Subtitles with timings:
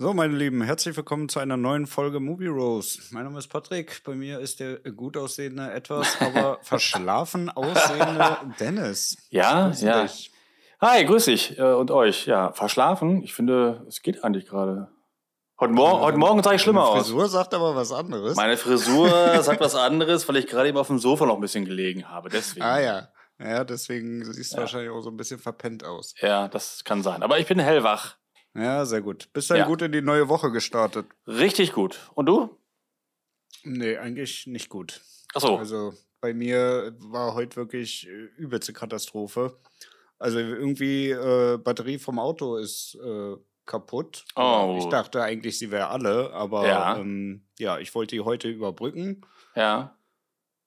[0.00, 3.02] So, meine Lieben, herzlich willkommen zu einer neuen Folge Movie Rose.
[3.10, 4.00] Mein Name ist Patrick.
[4.02, 9.18] Bei mir ist der gut aussehende, etwas aber verschlafen aussehende Dennis.
[9.28, 10.04] Ja, ja.
[10.04, 10.32] Dich.
[10.80, 12.24] Hi, grüß dich äh, und euch.
[12.24, 13.22] Ja, verschlafen.
[13.22, 14.88] Ich finde, es geht eigentlich gerade.
[15.60, 16.94] Heute, Mor heute Morgen sah ich schlimmer aus.
[16.94, 18.36] Meine Frisur sagt aber was anderes.
[18.36, 19.10] Meine Frisur
[19.42, 22.30] sagt was anderes, weil ich gerade eben auf dem Sofa noch ein bisschen gelegen habe.
[22.30, 22.64] Deswegen.
[22.64, 23.08] Ah ja.
[23.38, 24.62] Ja, deswegen siehst du ja.
[24.62, 26.14] wahrscheinlich auch so ein bisschen verpennt aus.
[26.22, 27.22] Ja, das kann sein.
[27.22, 28.16] Aber ich bin hellwach.
[28.54, 29.32] Ja, sehr gut.
[29.32, 29.66] Bist du ja.
[29.66, 31.06] gut in die neue Woche gestartet?
[31.26, 32.10] Richtig gut.
[32.14, 32.56] Und du?
[33.62, 35.00] Nee, eigentlich nicht gut.
[35.34, 35.56] Ach so.
[35.56, 39.58] Also bei mir war heute wirklich äh, übelste Katastrophe.
[40.18, 44.24] Also irgendwie äh, Batterie vom Auto ist äh, kaputt.
[44.36, 44.76] Oh.
[44.78, 46.98] Ich dachte eigentlich, sie wäre alle, aber ja.
[46.98, 49.24] Ähm, ja, ich wollte die heute überbrücken.
[49.54, 49.96] Ja.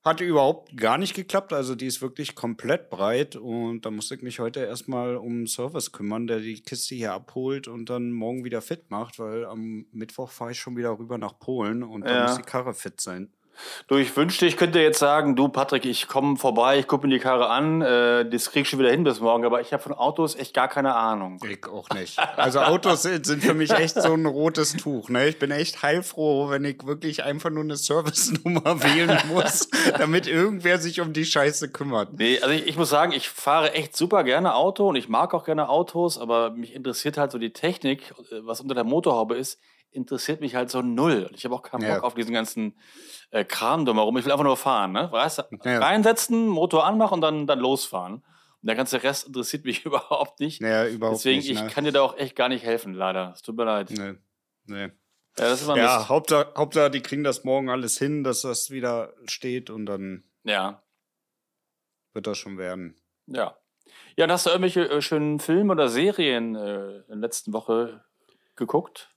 [0.03, 1.53] Hatte überhaupt gar nicht geklappt.
[1.53, 3.35] Also die ist wirklich komplett breit.
[3.35, 7.13] Und da musste ich mich heute erstmal um einen Service kümmern, der die Kiste hier
[7.13, 11.17] abholt und dann morgen wieder fit macht, weil am Mittwoch fahre ich schon wieder rüber
[11.17, 12.27] nach Polen und dann ja.
[12.27, 13.31] muss die Karre fit sein.
[13.87, 17.13] Du, ich wünschte, ich könnte jetzt sagen, du Patrick, ich komme vorbei, ich gucke mir
[17.13, 19.83] die Karre an, äh, das krieg ich schon wieder hin bis morgen, aber ich habe
[19.83, 21.39] von Autos echt gar keine Ahnung.
[21.47, 22.19] Ich auch nicht.
[22.37, 25.09] Also Autos sind, sind für mich echt so ein rotes Tuch.
[25.09, 25.27] Ne?
[25.27, 30.79] Ich bin echt heilfroh, wenn ich wirklich einfach nur eine Service-Nummer wählen muss, damit irgendwer
[30.79, 32.13] sich um die Scheiße kümmert.
[32.13, 35.33] Nee, also ich, ich muss sagen, ich fahre echt super gerne Auto und ich mag
[35.33, 39.35] auch gerne Autos, aber mich interessiert halt so die Technik, äh, was unter der Motorhaube
[39.35, 39.59] ist
[39.93, 41.29] interessiert mich halt so null.
[41.35, 42.01] Ich habe auch keinen Bock ja.
[42.01, 42.77] auf diesen ganzen
[43.31, 44.17] äh, Kram drumherum.
[44.17, 45.09] Ich will einfach nur fahren, ne?
[45.11, 45.79] Weißt du, ja.
[45.79, 48.15] reinsetzen, Motor anmachen und dann, dann losfahren.
[48.15, 50.61] Und der ganze Rest interessiert mich überhaupt nicht.
[50.61, 51.49] Ja, überhaupt Deswegen, nicht.
[51.49, 53.31] Deswegen, ich kann dir da auch echt gar nicht helfen, leider.
[53.33, 53.89] Es tut mir leid.
[53.91, 54.13] Nee.
[54.65, 54.91] Nee.
[55.37, 58.69] Ja, das ist mal ja Hauptsache, Hauptsache, die kriegen das morgen alles hin, dass das
[58.69, 60.83] wieder steht und dann ja.
[62.13, 62.95] wird das schon werden.
[63.25, 63.57] Ja.
[64.15, 68.05] Ja, und hast du irgendwelche äh, schönen Filme oder Serien äh, in der letzten Woche
[68.55, 69.12] geguckt?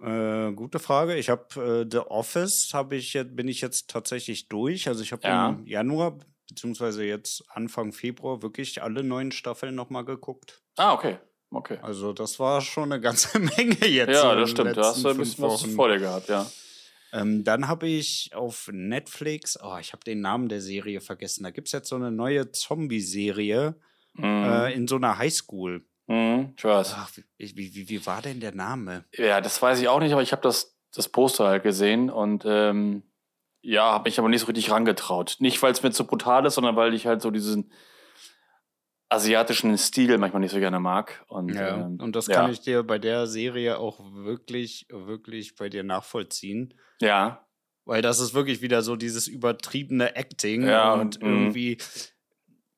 [0.00, 1.16] Äh, gute Frage.
[1.16, 4.86] Ich habe äh, The Office habe ich jetzt bin ich jetzt tatsächlich durch.
[4.88, 5.48] Also ich habe ja.
[5.50, 6.18] im Januar
[6.48, 10.62] beziehungsweise jetzt Anfang Februar wirklich alle neun Staffeln nochmal geguckt.
[10.76, 11.18] Ah okay,
[11.50, 11.78] okay.
[11.82, 14.10] Also das war schon eine ganze Menge jetzt.
[14.10, 14.76] Ja, das stimmt.
[14.76, 16.46] Da hast du ein bisschen was vor dir gehabt, ja.
[17.12, 21.42] Ähm, dann habe ich auf Netflix, oh, ich habe den Namen der Serie vergessen.
[21.42, 23.74] Da gibt es jetzt so eine neue Zombie-Serie
[24.14, 24.24] mhm.
[24.24, 25.84] äh, in so einer Highschool.
[26.08, 26.94] Mhm, ich weiß.
[26.96, 29.04] Ach, wie, wie, wie war denn der Name?
[29.14, 32.44] Ja, das weiß ich auch nicht, aber ich habe das, das Poster halt gesehen und
[32.46, 33.02] ähm,
[33.60, 35.36] ja, habe mich aber nicht so richtig rangetraut.
[35.38, 37.70] Nicht, weil es mir zu brutal ist, sondern weil ich halt so diesen
[39.10, 41.24] asiatischen Stil manchmal nicht so gerne mag.
[41.28, 42.36] Und, ja, ähm, und das ja.
[42.36, 46.74] kann ich dir bei der Serie auch wirklich, wirklich bei dir nachvollziehen.
[47.00, 47.46] Ja.
[47.84, 51.28] Weil das ist wirklich wieder so dieses übertriebene Acting ja, und mhm.
[51.28, 51.78] irgendwie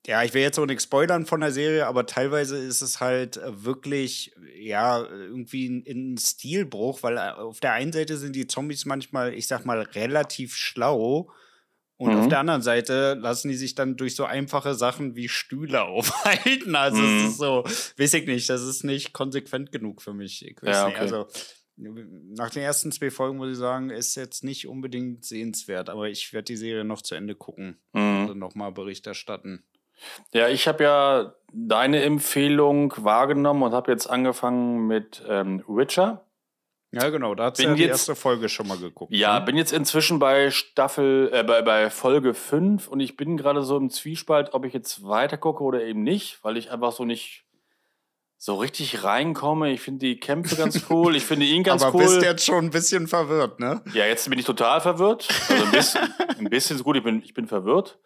[0.06, 3.36] ja, ich will jetzt auch nichts spoilern von der Serie, aber teilweise ist es halt
[3.36, 8.46] äh, wirklich, ja, irgendwie ein, ein Stilbruch, weil äh, auf der einen Seite sind die
[8.46, 11.30] Zombies manchmal, ich sag mal, relativ schlau.
[11.98, 12.20] Und mhm.
[12.20, 16.74] auf der anderen Seite lassen die sich dann durch so einfache Sachen wie Stühle aufhalten.
[16.76, 17.18] Also mhm.
[17.18, 17.64] es ist so,
[17.98, 20.46] weiß ich nicht, das ist nicht konsequent genug für mich.
[20.46, 20.98] Ich weiß ja, nicht.
[20.98, 21.26] Also
[21.76, 26.32] nach den ersten zwei Folgen muss ich sagen, ist jetzt nicht unbedingt sehenswert, aber ich
[26.32, 28.28] werde die Serie noch zu Ende gucken mhm.
[28.30, 29.62] und nochmal Bericht erstatten.
[30.32, 36.24] Ja, ich habe ja deine Empfehlung wahrgenommen und habe jetzt angefangen mit ähm, Witcher.
[36.92, 39.12] Ja, genau, da hat ja die erste Folge schon mal geguckt.
[39.14, 39.44] Ja, ne?
[39.46, 43.76] bin jetzt inzwischen bei Staffel, äh, bei, bei Folge 5 und ich bin gerade so
[43.76, 47.44] im Zwiespalt, ob ich jetzt weiter gucke oder eben nicht, weil ich einfach so nicht
[48.38, 49.70] so richtig reinkomme.
[49.70, 52.04] Ich finde die Kämpfe ganz cool, ich finde ihn ganz Aber cool.
[52.04, 53.82] Aber bist jetzt schon ein bisschen verwirrt, ne?
[53.94, 55.28] Ja, jetzt bin ich total verwirrt.
[55.48, 57.98] Also ein bisschen, ein bisschen ist gut, ich bin, ich bin verwirrt.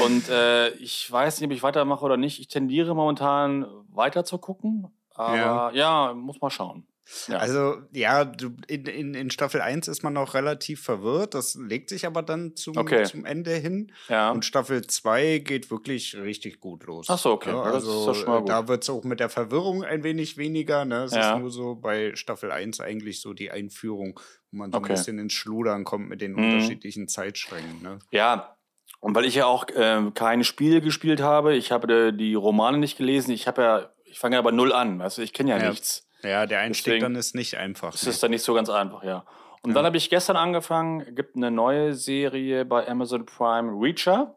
[0.00, 2.40] Und äh, ich weiß nicht, ob ich weitermache oder nicht.
[2.40, 4.88] Ich tendiere momentan weiter zu gucken.
[5.14, 6.86] Aber ja, ja muss mal schauen.
[7.28, 7.38] Ja.
[7.38, 11.34] Also, ja, du, in, in, in, Staffel 1 ist man noch relativ verwirrt.
[11.34, 13.04] Das legt sich aber dann zum, okay.
[13.04, 13.92] zum Ende hin.
[14.08, 14.30] Ja.
[14.30, 17.06] Und Staffel 2 geht wirklich richtig gut los.
[17.10, 17.50] Ach so, okay.
[17.50, 20.84] Ja, also, da wird es auch mit der Verwirrung ein wenig weniger.
[20.84, 21.04] Ne?
[21.04, 24.18] Es ist nur so bei Staffel 1 eigentlich so die Einführung,
[24.50, 24.92] wo man so okay.
[24.92, 26.44] ein bisschen ins Schludern kommt mit den mhm.
[26.44, 27.82] unterschiedlichen Zeitsträngen.
[27.82, 27.98] Ne?
[28.10, 28.56] Ja,
[29.02, 32.78] und weil ich ja auch äh, keine Spiele gespielt habe, ich habe äh, die Romane
[32.78, 35.50] nicht gelesen, ich habe ja, ich fange ja bei null an, weißt du, ich kenne
[35.50, 36.08] ja, ja, nichts.
[36.22, 37.90] Ja, der Einstieg Deswegen dann ist nicht einfach.
[37.90, 39.24] Das ist dann nicht so ganz einfach, ja.
[39.62, 39.74] Und ja.
[39.74, 44.36] dann habe ich gestern angefangen, gibt eine neue Serie bei Amazon Prime, Reacher.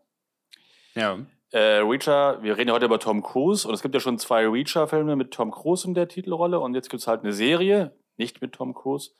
[0.96, 1.20] Ja.
[1.52, 4.48] Äh, Reacher, wir reden ja heute über Tom Cruise und es gibt ja schon zwei
[4.48, 8.42] Reacher-Filme mit Tom Cruise in der Titelrolle und jetzt gibt es halt eine Serie, nicht
[8.42, 9.12] mit Tom Cruise.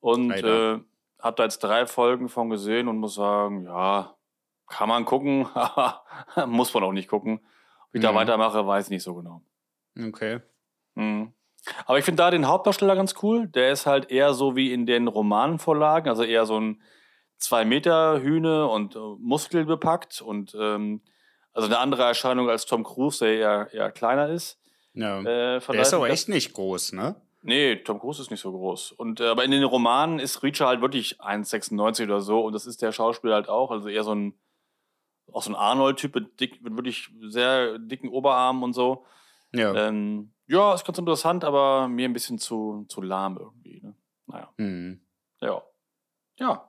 [0.00, 0.80] Und äh,
[1.20, 4.16] habe da jetzt drei Folgen von gesehen und muss sagen, ja,
[4.72, 5.46] kann man gucken,
[6.46, 7.40] muss man auch nicht gucken.
[7.88, 8.04] Ob ich mhm.
[8.04, 9.42] da weitermache, weiß ich nicht so genau.
[10.02, 10.40] Okay.
[10.94, 11.32] Mhm.
[11.84, 13.46] Aber ich finde da den Hauptdarsteller ganz cool.
[13.48, 16.82] Der ist halt eher so wie in den Romanvorlagen, also eher so ein
[17.36, 21.02] zwei Meter Hühne und äh, muskelbepackt und ähm,
[21.52, 24.58] also eine andere Erscheinung als Tom Cruise, der eher, eher kleiner ist.
[24.94, 25.20] Ja.
[25.20, 27.16] Äh, der ist aber echt nicht groß, ne?
[27.42, 28.92] Nee, Tom Cruise ist nicht so groß.
[28.92, 32.66] Und äh, aber in den Romanen ist Reacher halt wirklich 1,96 oder so und das
[32.66, 34.34] ist der Schauspieler halt auch, also eher so ein
[35.32, 39.04] auch so ein Arnold-Typ mit, dick, mit wirklich sehr dicken Oberarmen und so.
[39.52, 39.74] Ja.
[39.74, 43.80] Ähm, ja, ist ganz interessant, aber mir ein bisschen zu, zu lahm irgendwie.
[43.82, 43.94] Ne?
[44.26, 44.52] Naja.
[44.56, 45.00] Mhm.
[45.40, 45.62] Ja.
[46.38, 46.68] Ja.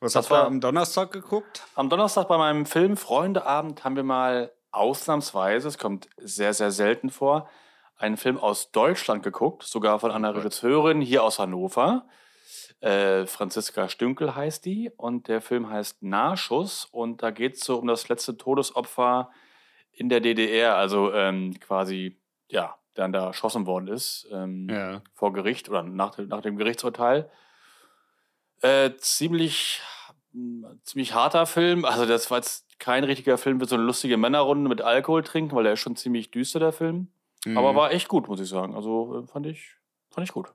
[0.00, 1.62] Was hast du am Donnerstag geguckt?
[1.74, 7.10] Am Donnerstag bei meinem Film Freundeabend haben wir mal ausnahmsweise, es kommt sehr, sehr selten
[7.10, 7.48] vor,
[7.96, 12.06] einen Film aus Deutschland geguckt, sogar von einer Regisseurin hier aus Hannover.
[12.84, 17.78] Äh, Franziska Stünkel heißt die und der Film heißt Nahschuss und da geht es so
[17.78, 19.30] um das letzte Todesopfer
[19.90, 22.18] in der DDR, also ähm, quasi,
[22.50, 25.00] ja, der da erschossen worden ist ähm, ja.
[25.14, 27.30] vor Gericht oder nach, nach dem Gerichtsurteil.
[28.60, 29.80] Äh, ziemlich,
[30.82, 31.86] ziemlich harter Film.
[31.86, 35.56] Also, das war jetzt kein richtiger Film für so eine lustige Männerrunde mit Alkohol trinken,
[35.56, 37.08] weil der ist schon ziemlich düster, der Film.
[37.46, 37.56] Mhm.
[37.56, 38.74] Aber war echt gut, muss ich sagen.
[38.74, 39.70] Also, äh, fand ich,
[40.10, 40.52] fand ich gut.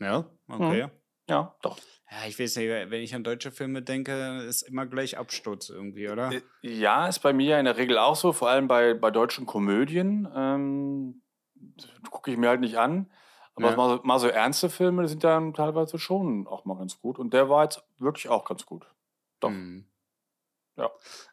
[0.00, 0.86] Ja, okay.
[0.86, 1.01] Mhm.
[1.28, 1.78] Ja, doch.
[2.10, 6.10] Ja, ich weiß nicht, wenn ich an deutsche Filme denke, ist immer gleich Absturz irgendwie,
[6.10, 6.30] oder?
[6.30, 9.46] Äh, ja, ist bei mir in der Regel auch so, vor allem bei, bei deutschen
[9.46, 10.28] Komödien.
[10.34, 11.22] Ähm,
[12.10, 13.10] Gucke ich mir halt nicht an.
[13.54, 13.76] Aber ja.
[13.76, 17.18] mal, mal, so ernste Filme sind dann teilweise schon auch mal ganz gut.
[17.18, 18.86] Und der war jetzt wirklich auch ganz gut.
[19.40, 19.50] Doch.
[19.50, 19.86] Mhm.
[20.76, 20.90] Ja.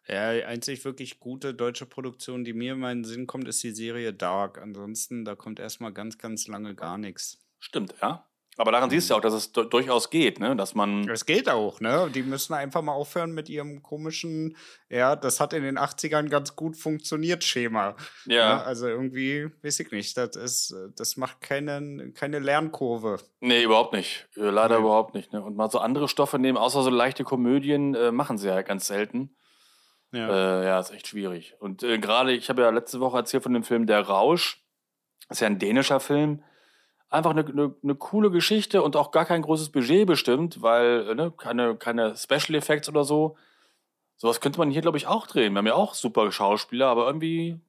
[0.08, 3.72] Ja, die einzig wirklich gute deutsche Produktion, die mir in meinen Sinn kommt, ist die
[3.72, 4.58] Serie Dark.
[4.62, 7.40] Ansonsten, da kommt erstmal ganz, ganz lange gar nichts.
[7.60, 8.29] Stimmt, ja.
[8.60, 10.54] Aber daran siehst du auch, dass es durchaus geht, ne?
[10.54, 11.10] Dass man.
[11.10, 12.12] Es geht auch, ne?
[12.14, 14.58] Die müssen einfach mal aufhören mit ihrem komischen,
[14.90, 17.96] ja, das hat in den 80ern ganz gut funktioniert, Schema.
[18.26, 18.58] Ja.
[18.58, 18.64] Ne?
[18.66, 23.20] Also irgendwie, weiß ich nicht, das ist, das macht keine, keine Lernkurve.
[23.40, 24.28] Nee, überhaupt nicht.
[24.36, 24.82] Äh, leider nee.
[24.82, 25.32] überhaupt nicht.
[25.32, 25.42] Ne?
[25.42, 28.88] Und mal so andere Stoffe nehmen, außer so leichte Komödien, äh, machen sie ja ganz
[28.88, 29.38] selten.
[30.12, 30.28] Ja.
[30.28, 31.56] Äh, ja, ist echt schwierig.
[31.60, 34.62] Und äh, gerade, ich habe ja letzte Woche erzählt von dem Film Der Rausch.
[35.30, 36.44] Das ist ja ein dänischer Film
[37.10, 41.16] einfach eine, eine, eine, coole Geschichte und auch gar kein großes Budget bestimmt, weil äh,
[41.16, 43.36] ne, keine, keine Special Effects oder so.
[44.16, 45.54] Sowas könnte man hier, glaube ich, auch drehen.
[45.54, 47.60] Wir haben ja auch super Schauspieler, aber irgendwie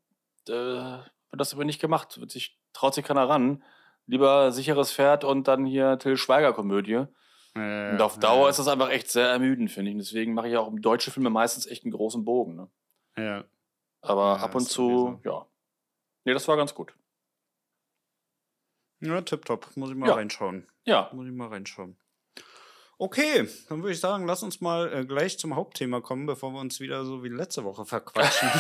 [0.49, 2.21] äh, wird das aber nicht gemacht.
[2.21, 3.63] Wird sich, traut sich keiner ran.
[4.07, 7.07] Lieber sicheres Pferd und dann hier Till Schweiger-Komödie.
[7.55, 8.51] Äh, und auf Dauer äh.
[8.51, 9.95] ist das einfach echt sehr ermüdend, finde ich.
[9.95, 12.57] Und deswegen mache ich auch um deutsche Filme meistens echt einen großen Bogen.
[12.57, 12.69] Ne?
[13.17, 13.45] Ja.
[14.03, 15.47] Aber ja, ab und zu, ja.
[16.25, 16.95] Nee, das war ganz gut.
[19.01, 19.77] Ja, tipptopp.
[19.77, 20.15] Muss ich mal ja.
[20.15, 20.67] reinschauen.
[20.85, 21.11] Ja.
[21.13, 21.97] Muss ich mal reinschauen.
[23.03, 26.61] Okay, dann würde ich sagen, lass uns mal äh, gleich zum Hauptthema kommen, bevor wir
[26.61, 28.51] uns wieder so wie letzte Woche verquatschen.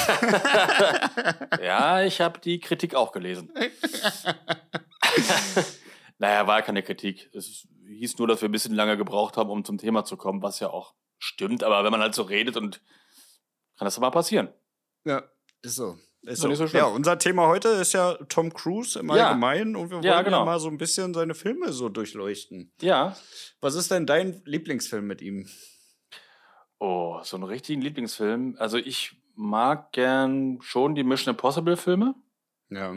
[1.62, 3.52] ja, ich habe die Kritik auch gelesen.
[6.19, 7.28] naja, war keine Kritik.
[7.34, 10.40] Es hieß nur, dass wir ein bisschen lange gebraucht haben, um zum Thema zu kommen,
[10.40, 11.62] was ja auch stimmt.
[11.62, 12.81] Aber wenn man halt so redet und
[13.76, 14.48] kann das mal passieren.
[15.04, 15.22] Ja,
[15.60, 15.98] ist so.
[16.22, 16.55] Ist so.
[16.55, 19.28] so ja, unser Thema heute ist ja Tom Cruise im ja.
[19.28, 20.40] Allgemeinen und wir wollen ja, genau.
[20.40, 22.72] ja, mal so ein bisschen seine Filme so durchleuchten.
[22.82, 23.17] Ja.
[23.61, 25.49] Was ist denn dein Lieblingsfilm mit ihm?
[26.78, 28.56] Oh, so einen richtigen Lieblingsfilm.
[28.58, 32.14] Also ich mag gern schon die Mission Impossible Filme.
[32.69, 32.94] Ja.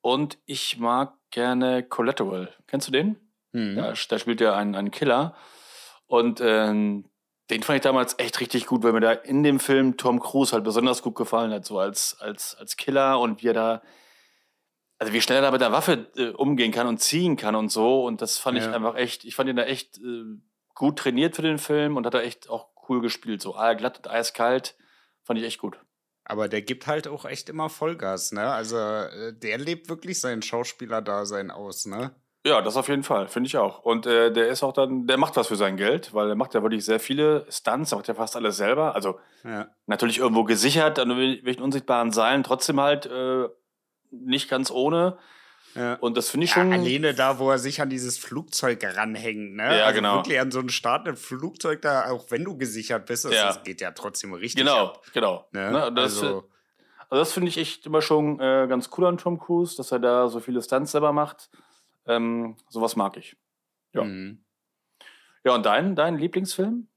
[0.00, 2.54] Und ich mag gerne Collateral.
[2.66, 3.16] Kennst du den?
[3.52, 3.76] Mhm.
[3.76, 5.34] Da, da spielt er einen, einen Killer.
[6.06, 7.04] Und ähm,
[7.50, 10.52] den fand ich damals echt richtig gut, weil mir da in dem Film Tom Cruise
[10.52, 13.82] halt besonders gut gefallen hat, so als, als, als Killer und wie er da,
[14.98, 17.70] also wie schnell er da mit der Waffe äh, umgehen kann und ziehen kann und
[17.70, 18.04] so.
[18.04, 18.66] Und das fand ja.
[18.68, 20.24] ich einfach echt, ich fand ihn da echt äh,
[20.74, 23.42] gut trainiert für den Film und hat er echt auch cool gespielt.
[23.42, 24.74] So glatt und eiskalt,
[25.22, 25.78] fand ich echt gut.
[26.24, 28.50] Aber der gibt halt auch echt immer Vollgas, ne?
[28.50, 32.14] Also äh, der lebt wirklich sein Schauspieler-Dasein aus, ne?
[32.46, 33.80] Ja, das auf jeden Fall, finde ich auch.
[33.80, 36.52] Und äh, der ist auch dann, der macht was für sein Geld, weil er macht
[36.52, 38.94] ja wirklich sehr viele Stunts, er macht ja fast alles selber.
[38.94, 39.68] Also ja.
[39.86, 43.48] natürlich irgendwo gesichert, an welchen unsichtbaren Seilen, trotzdem halt äh,
[44.10, 45.16] nicht ganz ohne.
[45.74, 45.94] Ja.
[45.94, 46.72] Und das finde ich ja, schon.
[46.72, 49.78] Alleine da, wo er sich an dieses Flugzeug ranhängt, ne?
[49.78, 50.16] Ja, also genau.
[50.16, 53.46] Wirklich an so ein startendes Flugzeug da, auch wenn du gesichert bist, das, ja.
[53.46, 54.64] das geht ja trotzdem richtig.
[54.64, 55.48] Genau, ab, genau.
[55.52, 55.72] Ne?
[55.72, 55.92] Ne?
[55.94, 56.44] Das, also,
[57.08, 59.98] also das finde ich echt immer schon äh, ganz cool an Tom Cruise, dass er
[59.98, 61.48] da so viele Stunts selber macht.
[62.06, 63.36] Ähm, sowas mag ich.
[63.92, 64.04] Ja.
[64.04, 64.44] Mhm.
[65.44, 66.88] Ja, und dein, dein Lieblingsfilm?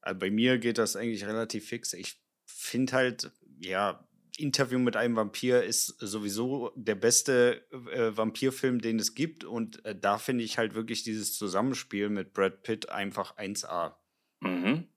[0.00, 1.92] Also bei mir geht das eigentlich relativ fix.
[1.92, 8.98] Ich finde halt, ja, Interview mit einem Vampir ist sowieso der beste äh, Vampirfilm, den
[8.98, 9.44] es gibt.
[9.44, 13.96] Und äh, da finde ich halt wirklich dieses Zusammenspiel mit Brad Pitt einfach 1A.
[14.40, 14.88] Mhm.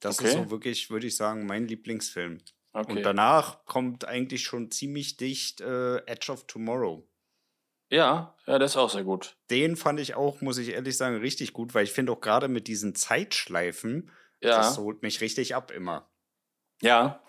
[0.00, 0.28] Das okay.
[0.28, 2.38] ist so wirklich, würde ich sagen, mein Lieblingsfilm.
[2.72, 2.92] Okay.
[2.92, 7.08] Und danach kommt eigentlich schon ziemlich dicht äh, Edge of Tomorrow.
[7.90, 9.36] Ja, ja, das ist auch sehr gut.
[9.50, 12.48] Den fand ich auch, muss ich ehrlich sagen, richtig gut, weil ich finde auch gerade
[12.48, 14.56] mit diesen Zeitschleifen, ja.
[14.56, 16.08] das holt mich richtig ab immer.
[16.82, 17.22] Ja,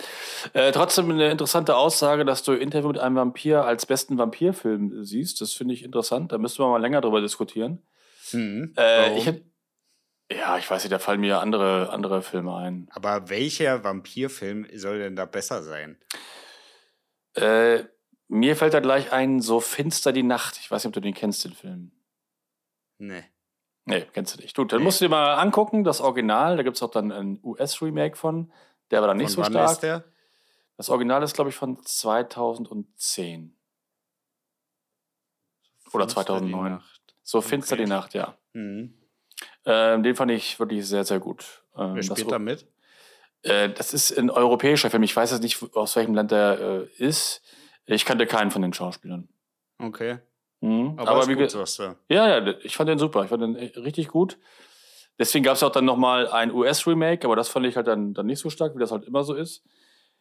[0.54, 5.40] äh, trotzdem eine interessante Aussage, dass du Interview mit einem Vampir als besten Vampirfilm siehst.
[5.40, 6.34] Das finde ich interessant.
[6.34, 7.82] Da müssen wir mal länger drüber diskutieren.
[8.34, 8.74] Mhm.
[8.78, 9.36] Äh, ich hab,
[10.30, 12.90] ja, ich weiß nicht, da fallen mir andere, andere Filme ein.
[12.92, 15.98] Aber welcher Vampirfilm soll denn da besser sein?
[17.36, 17.86] Äh,
[18.28, 20.58] mir fällt da gleich ein, so finster die Nacht.
[20.58, 21.92] Ich weiß nicht, ob du den kennst, den Film.
[22.98, 23.24] Nee.
[23.86, 24.56] Nee, kennst du nicht.
[24.56, 24.86] Gut, dann nee.
[24.86, 26.58] musst du dir mal angucken, das Original.
[26.58, 28.52] Da gibt es auch dann ein US-Remake von.
[28.92, 29.72] Der war dann nicht von so stark.
[29.72, 30.04] Ist der?
[30.76, 33.56] Das Original ist, glaube ich, von 2010.
[35.94, 36.82] Oder 2009.
[37.24, 37.84] So finster okay.
[37.84, 38.38] die Nacht, ja.
[38.54, 38.94] Mhm.
[39.66, 41.64] Ähm, den fand ich wirklich sehr, sehr gut.
[41.78, 42.68] Ähm, Wer spielt da mit?
[43.44, 45.04] Äh, das ist ein europäischer Film.
[45.04, 47.42] Ich weiß jetzt nicht, aus welchem Land der äh, ist.
[47.88, 49.28] Ich kannte keinen von den Schauspielern.
[49.80, 50.20] Okay.
[50.62, 50.94] Mhm.
[50.98, 51.96] Aber, Aber wie gut, du.
[52.10, 53.24] Ja, ja, ich fand den super.
[53.24, 54.38] Ich fand den äh, richtig gut.
[55.20, 58.28] Deswegen gab es auch dann nochmal ein US-Remake, aber das fand ich halt dann, dann
[58.28, 59.64] nicht so stark, wie das halt immer so ist.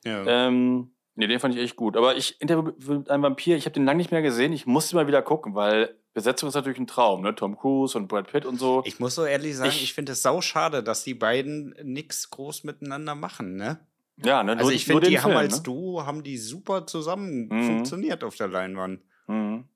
[0.04, 0.24] Ja.
[0.26, 1.96] Ähm, nee, den fand ich echt gut.
[1.96, 4.52] Aber ich Interview mit einem Vampir, ich habe den lange nicht mehr gesehen.
[4.52, 7.34] Ich musste mal wieder gucken, weil Besetzung ist natürlich ein Traum, ne?
[7.34, 8.82] Tom Cruise und Brad Pitt und so.
[8.86, 12.30] Ich muss so ehrlich sagen, ich, ich finde es sau schade, dass die beiden nichts
[12.30, 13.80] groß miteinander machen, ne?
[14.24, 14.52] Ja, ne?
[14.52, 15.62] Also nur, ich finde, die Film, haben als ne?
[15.62, 17.62] Duo haben die super zusammen mhm.
[17.64, 19.02] funktioniert auf der Leinwand.
[19.26, 19.68] Mhm.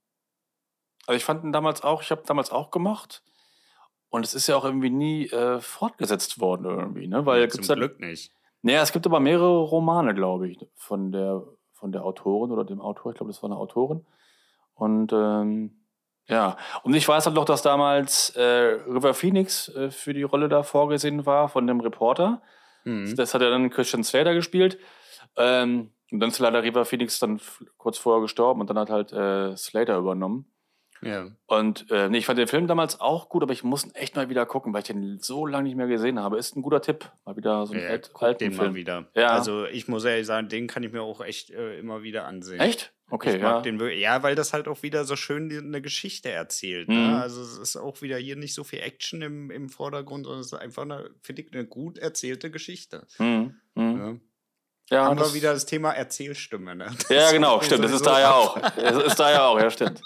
[1.06, 3.23] Also ich fand ihn damals auch, ich habe damals auch gemacht.
[4.09, 7.26] Und es ist ja auch irgendwie nie äh, fortgesetzt worden irgendwie, ne?
[7.26, 8.32] Weil ja, zum halt, Glück nicht.
[8.62, 11.42] Naja, es gibt aber mehrere Romane, glaube ich, von der,
[11.73, 13.12] von der Autorin oder dem Autor.
[13.12, 14.04] Ich glaube, das war eine Autorin.
[14.75, 15.80] Und ähm,
[16.26, 20.49] ja, und ich weiß halt noch, dass damals äh, River Phoenix äh, für die Rolle
[20.49, 22.42] da vorgesehen war von dem Reporter.
[22.84, 23.14] Mhm.
[23.16, 24.78] Das hat ja dann Christian Slater gespielt.
[25.37, 27.40] Ähm, und dann ist leider River Phoenix dann
[27.76, 30.50] kurz vorher gestorben und dann hat halt äh, Slater übernommen.
[31.02, 31.28] Ja.
[31.47, 34.16] Und äh, nee, ich fand den Film damals auch gut, aber ich muss ihn echt
[34.16, 36.38] mal wieder gucken, weil ich den so lange nicht mehr gesehen habe.
[36.38, 37.11] Ist ein guter Tipp.
[37.25, 38.69] Mal wieder so einen ja, alt, alten den Film.
[38.69, 39.07] mal wieder.
[39.14, 39.28] Ja.
[39.28, 42.61] Also ich muss ehrlich sagen, den kann ich mir auch echt äh, immer wieder ansehen.
[42.61, 42.92] Echt?
[43.12, 43.61] Okay, ich ja.
[43.61, 46.88] Den, ja, weil das halt auch wieder so schön eine Geschichte erzählt.
[46.88, 46.95] Ne?
[46.95, 47.11] Mhm.
[47.11, 47.23] Ne?
[47.23, 50.52] Also es ist auch wieder hier nicht so viel Action im, im Vordergrund, sondern es
[50.52, 53.07] ist einfach eine, finde ich, eine gut erzählte Geschichte.
[53.19, 53.57] Mhm.
[53.75, 53.99] Mhm.
[53.99, 54.16] Ja.
[54.92, 56.75] Ja, haben wir wieder das Thema Erzählstimme.
[56.75, 56.92] Ne?
[57.11, 57.85] ja, genau, stimmt.
[57.85, 58.59] Das ist da ja auch.
[58.59, 60.00] Das ist da ja auch, ja, stimmt.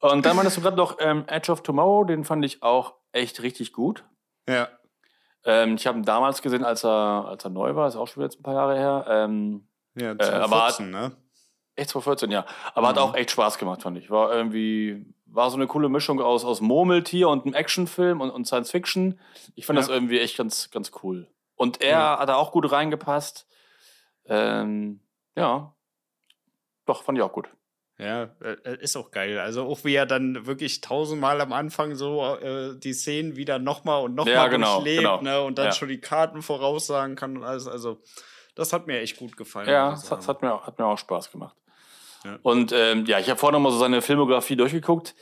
[0.00, 3.42] Und dann meinst du gerade noch ähm, Edge of Tomorrow, den fand ich auch echt
[3.42, 4.04] richtig gut.
[4.48, 4.68] Ja.
[5.44, 8.22] Ähm, ich habe ihn damals gesehen, als er, als er neu war, ist auch schon
[8.22, 9.04] jetzt ein paar Jahre her.
[9.08, 11.12] Ähm, ja, 2014, äh, ne?
[11.74, 12.44] Echt 2014, ja.
[12.74, 12.90] Aber mhm.
[12.90, 14.10] hat auch echt Spaß gemacht, fand ich.
[14.10, 18.46] War irgendwie, war so eine coole Mischung aus, aus Murmeltier und einem Actionfilm und, und
[18.46, 19.20] Science Fiction.
[19.54, 19.82] Ich fand ja.
[19.82, 21.28] das irgendwie echt ganz, ganz cool.
[21.54, 22.18] Und er ja.
[22.18, 23.46] hat da auch gut reingepasst.
[24.26, 25.00] Ähm,
[25.36, 25.74] ja.
[26.84, 27.48] Doch, fand ich auch gut.
[27.98, 29.40] Ja, äh, ist auch geil.
[29.40, 34.04] Also auch wie er dann wirklich tausendmal am Anfang so äh, die Szenen wieder nochmal
[34.04, 35.20] und nochmal ja, genau, durchlebt, genau.
[35.20, 35.42] ne?
[35.42, 35.72] Und dann ja.
[35.72, 37.66] schon die Karten voraussagen kann und alles.
[37.66, 38.00] Also,
[38.54, 39.68] das hat mir echt gut gefallen.
[39.68, 41.56] Ja, das hat, hat, mir, hat mir auch Spaß gemacht.
[42.24, 42.38] Ja.
[42.42, 45.16] Und ähm, ja, ich habe vorhin nochmal so seine Filmografie durchgeguckt.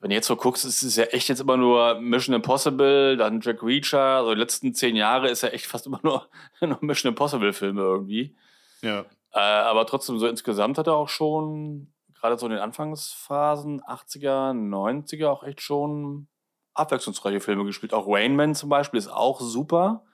[0.00, 3.40] Wenn du jetzt so guckst, ist es ja echt jetzt immer nur Mission Impossible, dann
[3.40, 3.98] Jack Reacher.
[3.98, 6.28] Also die letzten zehn Jahre ist ja echt fast immer nur,
[6.60, 8.36] nur Mission Impossible-Filme irgendwie.
[8.82, 9.04] Ja.
[9.32, 14.52] Äh, aber trotzdem, so insgesamt hat er auch schon gerade so in den Anfangsphasen, 80er,
[14.52, 16.28] 90er, auch echt schon
[16.74, 17.92] abwechslungsreiche Filme gespielt.
[17.92, 20.04] Auch Rain Man zum Beispiel ist auch super.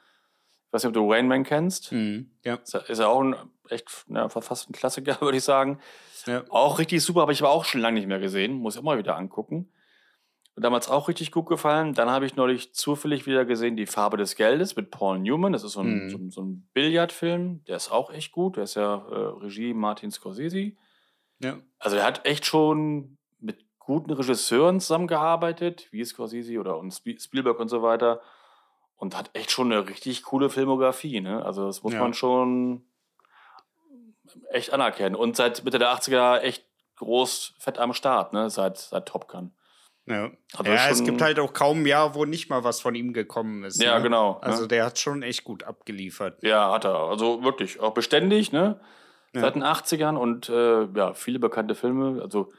[0.66, 1.92] Ich weiß nicht, ob du Rain Man kennst.
[1.92, 2.54] Mhm, ja.
[2.54, 3.36] Ist ja auch ein
[3.68, 5.78] echt, ja, fast ein Klassiker, würde ich sagen.
[6.26, 6.42] Ja.
[6.48, 8.54] Auch richtig super, aber ich war auch schon lange nicht mehr gesehen.
[8.54, 9.70] Muss ich auch mal wieder angucken.
[10.56, 11.94] Damals auch richtig gut gefallen.
[11.94, 15.52] Dann habe ich neulich zufällig wieder gesehen Die Farbe des Geldes mit Paul Newman.
[15.52, 16.10] Das ist so ein, mhm.
[16.10, 17.64] so, so ein Billardfilm.
[17.64, 18.56] Der ist auch echt gut.
[18.56, 20.72] Der ist ja äh, Regie Martin Scorsese.
[21.44, 21.58] Ja.
[21.78, 27.68] Also er hat echt schon mit guten Regisseuren zusammengearbeitet, wie Scorsese oder und Spielberg und
[27.68, 28.20] so weiter.
[28.96, 31.20] Und hat echt schon eine richtig coole Filmografie.
[31.20, 31.44] Ne?
[31.44, 32.00] Also das muss ja.
[32.00, 32.84] man schon
[34.50, 35.14] echt anerkennen.
[35.14, 36.64] Und seit Mitte der 80er echt
[36.96, 38.50] groß fett am Start, ne?
[38.50, 39.52] seit, seit Top Gun.
[40.06, 42.94] Ja, also ja es gibt halt auch kaum ein Jahr, wo nicht mal was von
[42.94, 43.82] ihm gekommen ist.
[43.82, 44.02] Ja, ne?
[44.02, 44.38] genau.
[44.42, 44.68] Also ne?
[44.68, 46.42] der hat schon echt gut abgeliefert.
[46.42, 46.94] Ja, hat er.
[46.94, 48.80] Also wirklich, auch beständig, ne?
[49.34, 49.40] Ja.
[49.40, 52.22] seit den 80ern und äh, ja, viele bekannte Filme.
[52.22, 52.52] Also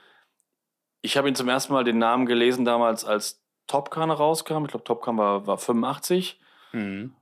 [1.02, 4.66] ich habe ihn zum ersten Mal den Namen gelesen damals, als Top Gun rauskam.
[4.66, 6.40] Ich glaube, Top Gun war, war 85.
[6.74, 7.14] Mhm.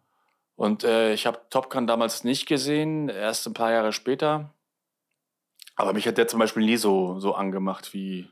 [0.56, 4.54] Und äh, ich habe Top Gun damals nicht gesehen, erst ein paar Jahre später.
[5.76, 8.30] Aber mich hat der zum Beispiel nie so, so angemacht wie,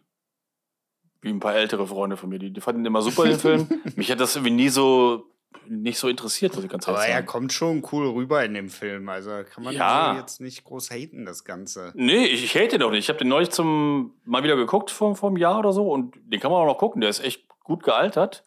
[1.22, 2.40] wie ein paar ältere Freunde von mir.
[2.40, 3.68] Die, die fanden immer super den Film.
[3.96, 5.26] mich hat das irgendwie nie so
[5.68, 7.28] nicht so interessiert, muss ich ganz Aber ehrlich er sagen.
[7.28, 9.08] kommt schon cool rüber in dem Film.
[9.10, 10.18] Also kann man Ja.
[10.18, 11.92] jetzt nicht groß haten, das Ganze.
[11.96, 13.00] Nee, ich, ich hate den doch nicht.
[13.04, 16.16] Ich habe den neulich zum mal wieder geguckt vor, vor einem Jahr oder so und
[16.26, 17.02] den kann man auch noch gucken.
[17.02, 18.44] Der ist echt gut gealtert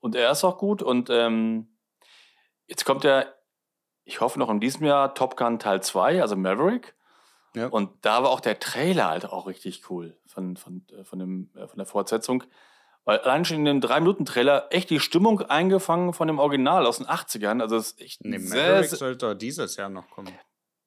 [0.00, 0.82] und er ist auch gut.
[0.82, 1.68] Und ähm,
[2.66, 3.34] jetzt kommt der,
[4.04, 6.94] ich hoffe noch in diesem Jahr, Top Gun Teil 2, also Maverick.
[7.54, 7.68] Ja.
[7.68, 11.50] Und da war auch der Trailer halt auch richtig cool von, von, äh, von, dem,
[11.54, 12.42] äh, von der Fortsetzung.
[13.06, 17.06] Weil allein schon in dem 3-Minuten-Trailer echt die Stimmung eingefangen von dem Original aus den
[17.06, 17.60] 80ern.
[17.60, 20.32] Also es ist echt Nee, Maverick sehr, sollte dieses Jahr noch kommen.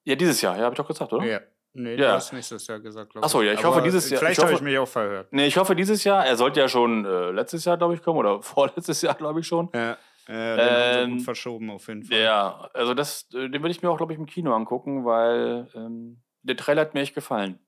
[0.04, 1.26] Ja, dieses Jahr, ja, habe ich doch gesagt, oder?
[1.26, 1.40] Ja.
[1.74, 2.08] Nee, Ja.
[2.08, 4.44] du hast nächstes Jahr gesagt, glaube Ach so, ja, ich hoffe, dieses Jahr- Vielleicht ich
[4.44, 5.28] habe ich mich auch verhört.
[5.32, 6.26] Nee, ich hoffe dieses Jahr.
[6.26, 9.48] Er sollte ja schon äh, letztes Jahr, glaube ich, kommen oder vorletztes Jahr, glaube ich
[9.48, 9.70] schon.
[9.76, 9.92] Ja,
[10.28, 12.18] äh, den Ähm, gut verschoben auf jeden Fall.
[12.18, 15.68] Ja, also das, äh, den würde ich mir auch, glaube ich, im Kino angucken, weil
[15.76, 17.60] ähm, der Trailer hat mir echt gefallen.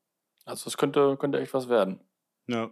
[0.45, 1.99] Also es könnte, könnte echt was werden.
[2.47, 2.71] Ja.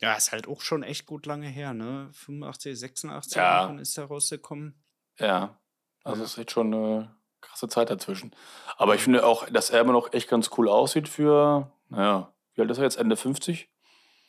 [0.00, 2.08] Ja, ist halt auch schon echt gut lange her, ne?
[2.12, 3.70] 85, 86 Ja.
[3.78, 4.82] Ist er rausgekommen.
[5.18, 5.58] Ja,
[6.04, 6.24] also Ja.
[6.26, 8.34] es ist echt schon eine krasse Zeit dazwischen.
[8.76, 12.60] Aber ich finde auch, dass er immer noch echt ganz cool aussieht für, naja, wie
[12.60, 12.96] alt ist er jetzt?
[12.96, 13.68] Ende 50?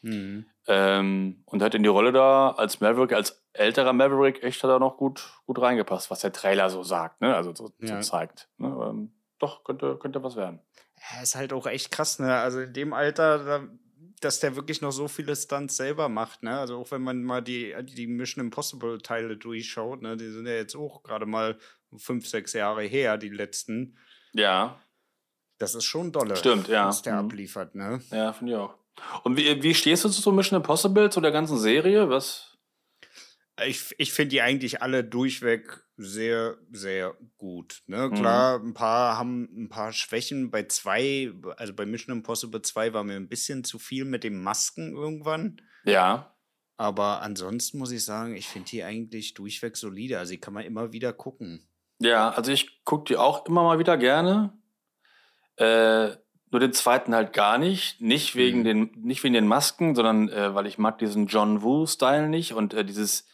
[0.01, 0.45] Mhm.
[0.67, 4.79] Ähm, und hat in die Rolle da als Maverick, als älterer Maverick, echt hat er
[4.79, 7.35] noch gut, gut reingepasst, was der Trailer so sagt, ne?
[7.35, 8.01] Also so, Ja.
[8.01, 8.47] so zeigt.
[8.57, 8.67] Ne?
[8.67, 10.61] Ähm, doch, könnte, könnte was werden.
[11.13, 12.35] Ja, ist halt auch echt krass, ne?
[12.37, 13.67] Also in dem Alter, da,
[14.21, 16.59] dass der wirklich noch so viele Stunts selber macht, ne?
[16.59, 20.17] Also auch wenn man mal die, die Mission Impossible Teile durchschaut, ne?
[20.17, 21.57] Die sind ja jetzt auch gerade mal
[21.97, 23.97] fünf, sechs Jahre her, die letzten.
[24.33, 24.79] Ja,
[25.57, 26.35] Das ist schon dolle.
[26.37, 26.87] Stimmt, ja.
[26.87, 27.25] Was der Mhm.
[27.27, 28.01] abliefert, ne?
[28.11, 28.75] ja, finde ich auch.
[29.23, 32.09] Und wie, wie stehst du zu so Mission Impossible, zu der ganzen Serie?
[32.09, 32.57] Was?
[33.65, 37.81] Ich, ich finde die eigentlich alle durchweg sehr, sehr gut.
[37.87, 38.07] Ne?
[38.09, 38.15] Mhm.
[38.15, 40.49] Klar, ein paar haben ein paar Schwächen.
[40.49, 44.41] Bei zwei, also bei Mission Impossible 2 war mir ein bisschen zu viel mit den
[44.41, 45.61] Masken irgendwann.
[45.83, 46.33] Ja,
[46.77, 50.17] Aber ansonsten muss ich sagen, ich finde die eigentlich durchweg solide.
[50.19, 51.67] Also die kann man immer wieder gucken.
[51.99, 54.53] ja, also ich gucke die auch immer mal wieder gerne.
[55.57, 56.15] Äh,
[56.51, 57.99] nur den zweiten halt gar nicht.
[58.01, 58.63] Nicht wegen, Mhm.
[58.63, 62.73] den, nicht wegen den Masken, sondern äh, weil ich mag diesen John Woo-Style nicht und
[62.73, 63.27] äh, dieses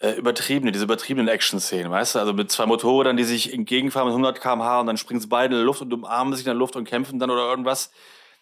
[0.00, 2.18] äh, übertriebene, diese übertriebenen Action-Szenen, weißt du?
[2.18, 5.54] Also mit zwei Motorrädern, die sich entgegenfahren mit 100 km/h und dann springen sie beide
[5.54, 7.90] in die Luft und umarmen sich in der Luft und kämpfen dann oder irgendwas.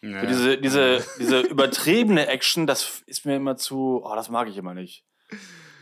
[0.01, 0.25] Ja.
[0.25, 4.73] Diese, diese, diese übertriebene Action, das ist mir immer zu, oh, das mag ich immer
[4.75, 5.05] nicht.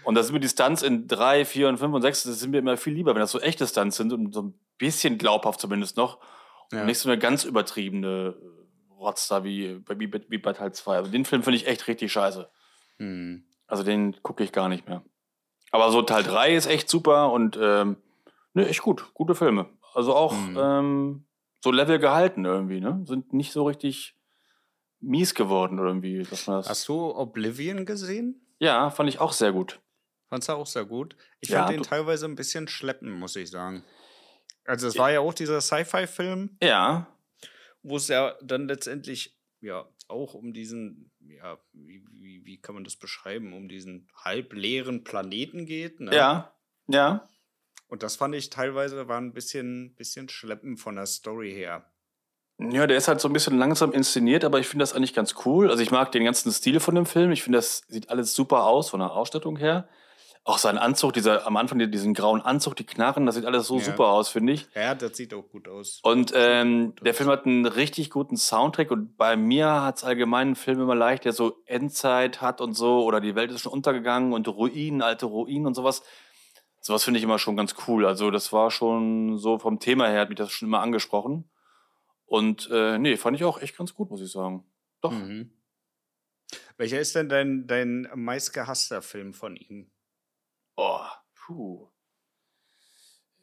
[0.05, 2.50] Und da sind mir die Stunts in 3, 4 und 5 und 6, das sind
[2.53, 5.61] mir immer viel lieber, wenn das so echte Stunts sind und so ein bisschen glaubhaft
[5.61, 6.20] zumindest noch.
[6.72, 6.81] Ja.
[6.81, 10.72] Und nicht so eine ganz übertriebene äh, Rotz da wie, bei- wie, wie bei Teil
[10.72, 10.96] 2.
[10.96, 12.48] Also den Film finde ich echt richtig scheiße.
[12.98, 13.44] Hm.
[13.66, 15.03] Also den gucke ich gar nicht mehr.
[15.70, 17.96] Aber so Teil 3 ist echt super und ähm,
[18.55, 19.12] ne, echt gut.
[19.14, 19.68] Gute Filme.
[19.94, 20.57] Also auch Mhm.
[20.59, 21.26] ähm,
[21.62, 23.02] so Level gehalten irgendwie, ne?
[23.07, 24.14] Sind nicht so richtig
[25.00, 26.22] mies geworden irgendwie.
[26.22, 28.40] Dass man das Hast du Oblivion gesehen?
[28.59, 29.81] ja, fand ich auch sehr gut.
[30.29, 31.14] Fandst du auch sehr gut?
[31.40, 33.85] Ich Ja, fand den teilweise ein bisschen schleppen, muss ich sagen.
[34.64, 37.07] Also es war ja auch dieser Sci-Fi-Film, Ja,
[37.83, 42.84] wo es ja dann letztendlich ja auch um diesen, ja, wie, wie, wie kann man
[42.84, 46.00] das beschreiben, um diesen halbleeren Planeten geht.
[46.00, 46.14] Ne?
[46.14, 46.52] ja,
[46.88, 47.28] ja.
[47.88, 51.90] Und das fand ich teilweise war ein bisschen, bisschen schleppen von der Story her.
[52.58, 55.34] Ja, der ist halt so ein bisschen langsam inszeniert, aber ich finde das eigentlich ganz
[55.44, 55.70] cool.
[55.70, 57.30] Also ich mag den ganzen Stil von dem Film.
[57.30, 59.88] Ich finde, das sieht alles super aus von der Ausstattung her.
[60.48, 63.78] Auch sein Anzug, dieser am Anfang diesen grauen Anzug, die Knarren, das sieht alles so
[63.78, 63.85] Ja.
[63.85, 64.68] super aus, finde ich.
[64.76, 65.98] Ja, das sieht auch gut aus.
[66.04, 67.16] Und ähm, gut der aus.
[67.16, 70.94] Film hat einen richtig guten Soundtrack und bei mir hat es allgemein einen Film immer
[70.94, 75.02] leicht, der so Endzeit hat und so oder die Welt ist schon untergegangen und Ruinen,
[75.02, 76.04] alte Ruinen und sowas.
[76.80, 78.06] Sowas finde ich immer schon ganz cool.
[78.06, 81.50] Also das war schon so vom Thema her, hat mich das schon immer angesprochen.
[82.24, 84.64] Und äh, nee, fand ich auch echt ganz gut, muss ich sagen.
[85.00, 85.11] Doch.
[85.11, 85.50] Mhm.
[86.76, 89.90] Welcher ist denn dein, dein meistgehasster Film von ihm?
[90.76, 91.00] Oh,
[91.34, 91.88] puh.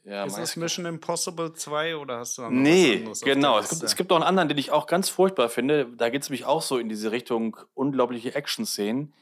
[0.06, 3.58] Ja, ist das Mission Impossible 2 oder hast du noch Nee, genau.
[3.60, 5.88] Es gibt, es gibt auch einen anderen, den ich auch ganz furchtbar finde.
[5.96, 9.14] Da geht es mich auch so in diese Richtung unglaubliche Action-Szenen.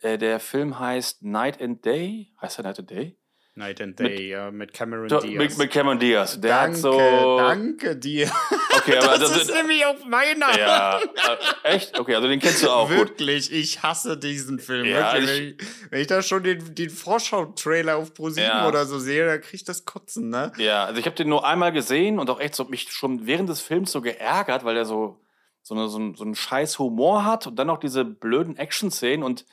[0.00, 2.32] Äh, der Film heißt Night and Day.
[2.40, 3.18] Heißt der Night and Day?
[3.54, 5.24] Night and mit- Day, ja, mit Cameron Diaz.
[5.24, 6.40] mit, mit Cameron Diaz.
[6.40, 7.36] Der danke, hat so.
[7.38, 8.30] danke dir.
[8.74, 10.58] Okay, aber das das, ist nämlich auf meiner.
[10.58, 12.00] ja, äh, echt?
[12.00, 12.98] Okay, also den kennst du auch gut.
[12.98, 14.86] Wirklich, ich hasse diesen Film.
[14.86, 15.30] Ja, wirklich.
[15.30, 18.66] ich- wenn, ich, wenn ich da schon den, den Vorschau-Trailer auf ProSieben Ja.
[18.66, 20.52] oder so sehe, dann krieg ich das Kotzen, ne?
[20.56, 23.48] Ja, also ich habe den nur einmal gesehen und auch echt so mich schon während
[23.50, 25.20] des Films so geärgert, weil er so
[25.64, 29.22] so, eine, so, einen, so einen scheiß Humor hat und dann noch diese blöden Action-Szenen
[29.22, 29.44] und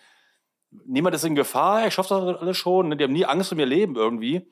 [0.71, 2.97] niemand ist in Gefahr, ich schaffe das alles schon, ne?
[2.97, 4.51] die haben nie Angst um ihr Leben irgendwie.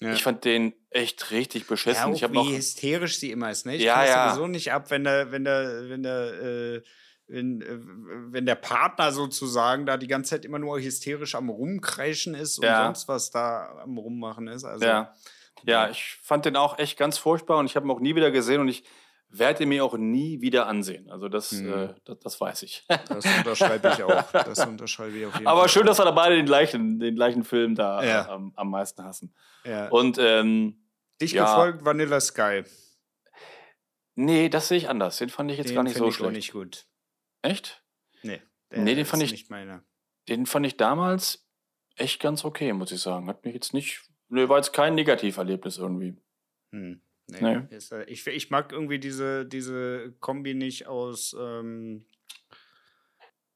[0.00, 0.12] Ja.
[0.12, 2.04] Ich fand den echt richtig Ja, beschissen.
[2.04, 3.76] auch ich wie noch hysterisch sie immer ist, ne?
[3.76, 4.28] Ich Ja, kann ja.
[4.30, 6.82] sowieso nicht ab, wenn der, wenn der, wenn der, äh,
[7.26, 7.78] wenn, äh,
[8.32, 12.64] wenn der Partner sozusagen da die ganze Zeit immer nur hysterisch am Rumkreischen ist und
[12.64, 12.84] ja.
[12.84, 14.64] sonst was da am Rummachen ist.
[14.64, 15.14] Also, ja.
[15.64, 18.30] ja, ich fand den auch echt ganz furchtbar und ich habe ihn auch nie wieder
[18.30, 18.84] gesehen und ich
[19.28, 21.10] werde mir auch nie wieder ansehen.
[21.10, 21.72] Also das, hm.
[21.72, 22.84] äh, das, das, weiß ich.
[23.08, 24.32] Das unterschreibe ich auch.
[24.32, 25.68] Das unterschreibe ich auf jeden Aber Fall.
[25.68, 28.28] schön, dass wir da beide den gleichen, den gleichen Film da ja.
[28.28, 29.34] am, am meisten hassen.
[29.64, 29.88] Ja.
[29.88, 30.84] Und ähm,
[31.20, 32.64] Dich ja, gefolgt Vanilla Sky.
[34.16, 35.18] Nee, das sehe ich anders.
[35.18, 36.32] Den fand ich jetzt den gar nicht so ich schlecht.
[36.32, 36.86] nicht gut.
[37.42, 37.82] Echt?
[38.22, 38.40] Nee.
[38.70, 39.84] Nee, den fand ich nicht meiner.
[40.28, 41.46] Den fand ich damals
[41.96, 43.28] echt ganz okay, muss ich sagen.
[43.28, 44.02] Hat mich jetzt nicht.
[44.28, 46.16] Nee, war jetzt kein Negativerlebnis irgendwie.
[46.72, 47.02] Hm.
[47.26, 47.40] Nee.
[47.40, 47.76] nee.
[47.76, 52.04] Ist, äh, ich, ich mag irgendwie diese, diese Kombi nicht aus, ähm,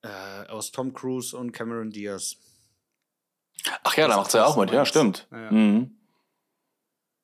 [0.03, 2.37] äh, aus Tom Cruise und Cameron Diaz.
[3.85, 5.27] Ach ja, da macht er auch mit, ja, stimmt.
[5.31, 5.51] Ja.
[5.51, 5.99] Mhm.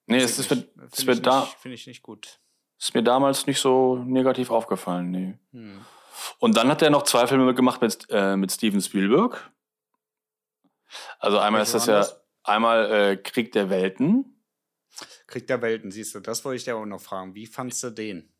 [0.06, 1.42] Nee, es ist, wird, es wird da.
[1.42, 2.40] Finde ich nicht gut.
[2.78, 5.38] Ist mir damals nicht so negativ aufgefallen, nee.
[5.52, 5.80] Hm.
[6.38, 9.50] Und dann hat er noch zwei Filme gemacht mit, äh, mit Steven Spielberg.
[11.18, 12.06] Also einmal ist das ja
[12.42, 14.33] einmal äh, Krieg der Welten.
[15.26, 17.34] Krieg der Welten, siehst du, das wollte ich dir auch noch fragen.
[17.34, 18.32] Wie fandst du den?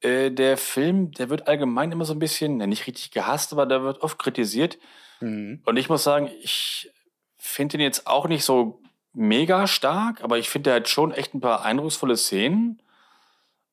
[0.00, 3.82] Äh, der Film, der wird allgemein immer so ein bisschen, nicht richtig gehasst, aber der
[3.82, 4.78] wird oft kritisiert.
[5.20, 5.62] Mhm.
[5.64, 6.90] Und ich muss sagen, ich
[7.38, 11.34] finde ihn jetzt auch nicht so mega stark, aber ich finde, der hat schon echt
[11.34, 12.82] ein paar eindrucksvolle Szenen.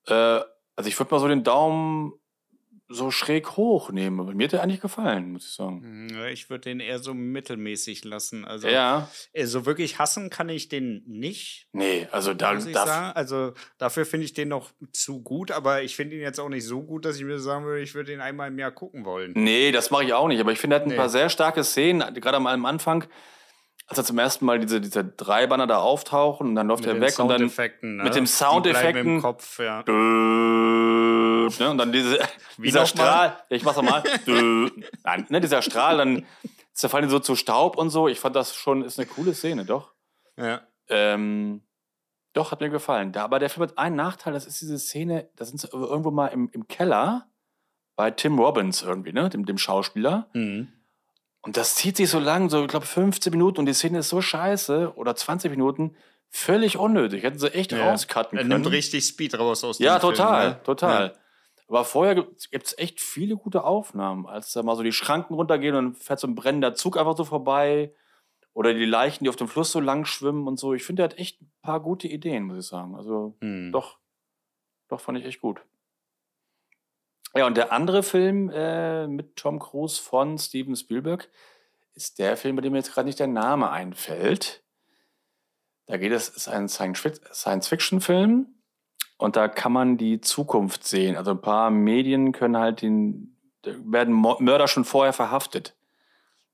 [0.07, 0.41] Äh,
[0.75, 2.13] also ich würde mal so den Daumen
[2.93, 4.19] so schräg hoch nehmen.
[4.19, 5.81] Aber mir hat der eigentlich gefallen, muss ich sagen.
[5.83, 8.45] Hm, ich würde den eher so mittelmäßig lassen.
[8.45, 9.09] Also ja.
[9.33, 11.67] Äh, so wirklich hassen kann ich den nicht.
[11.73, 13.13] Nee, also da muss ich sagen.
[13.15, 16.65] Also dafür finde ich den noch zu gut, aber ich finde ihn jetzt auch nicht
[16.65, 19.33] so gut, dass ich mir sagen würde, ich würde ihn einmal im Jahr gucken wollen.
[19.35, 20.39] Nee, das mache ich auch nicht.
[20.39, 20.95] Aber ich finde, er hat ein nee.
[20.95, 23.07] paar sehr starke Szenen, gerade am Anfang
[23.87, 26.99] als er zum ersten Mal diese, diese drei Banner da auftauchen und dann läuft er
[27.01, 27.51] weg und dann
[27.81, 28.03] ne?
[28.03, 29.15] mit dem Soundeffekten.
[29.15, 29.83] im Kopf, ja.
[31.59, 31.69] Ne?
[31.69, 32.19] Und dann diese,
[32.57, 34.03] dieser Strahl, ja, ich mach's nochmal.
[34.25, 36.25] Nein, ne, dieser Strahl, dann
[36.73, 38.07] zerfallen die so zu Staub und so.
[38.07, 39.93] Ich fand das schon, ist eine coole Szene, doch.
[40.37, 40.61] Ja.
[40.89, 41.61] Ähm,
[42.33, 43.11] doch, hat mir gefallen.
[43.11, 46.11] Da, aber der Film hat einen Nachteil, das ist diese Szene, da sind sie irgendwo
[46.11, 47.27] mal im, im Keller
[47.95, 50.29] bei Tim Robbins irgendwie, ne, dem, dem Schauspieler.
[50.33, 50.67] Mhm.
[51.41, 54.09] Und das zieht sich so lang, so, ich glaube, 15 Minuten und die Szene ist
[54.09, 55.95] so scheiße oder 20 Minuten,
[56.29, 57.23] völlig unnötig.
[57.23, 57.89] Hätten sie echt ja.
[57.89, 58.51] rauscutten können.
[58.51, 60.63] Er nimmt richtig Speed raus aus dem Ja, total, Film, ne?
[60.63, 61.07] total.
[61.07, 61.13] Ja.
[61.67, 65.75] Aber vorher gibt es echt viele gute Aufnahmen, als da mal so die Schranken runtergehen
[65.75, 67.93] und fährt so ein brennender Zug einfach so vorbei.
[68.53, 70.73] Oder die Leichen, die auf dem Fluss so lang schwimmen und so.
[70.73, 72.95] Ich finde, er hat echt ein paar gute Ideen, muss ich sagen.
[72.95, 73.71] Also, hm.
[73.71, 73.97] doch,
[74.89, 75.61] doch fand ich echt gut.
[77.35, 81.31] Ja, und der andere Film äh, mit Tom Cruise von Steven Spielberg
[81.95, 84.63] ist der Film, bei dem mir jetzt gerade nicht der Name einfällt.
[85.87, 88.53] Da geht es, ist ein Science-Fiction-Film
[89.23, 91.15] und da kann man die Zukunft sehen.
[91.15, 95.77] Also ein paar Medien können halt den, werden Mörder schon vorher verhaftet.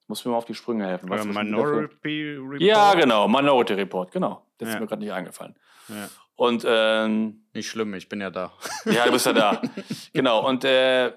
[0.05, 1.09] Muss mir mal auf die Sprünge helfen.
[1.09, 2.61] Was Minority Report?
[2.61, 4.45] Ja, genau, Minority Report, genau.
[4.59, 4.75] Das ja.
[4.75, 5.55] ist mir gerade nicht eingefallen.
[5.87, 6.09] Ja.
[6.35, 8.53] Und ähm, nicht schlimm, ich bin ja da.
[8.85, 9.59] Ja, du bist ja da.
[10.13, 10.47] genau.
[10.47, 11.11] Und äh,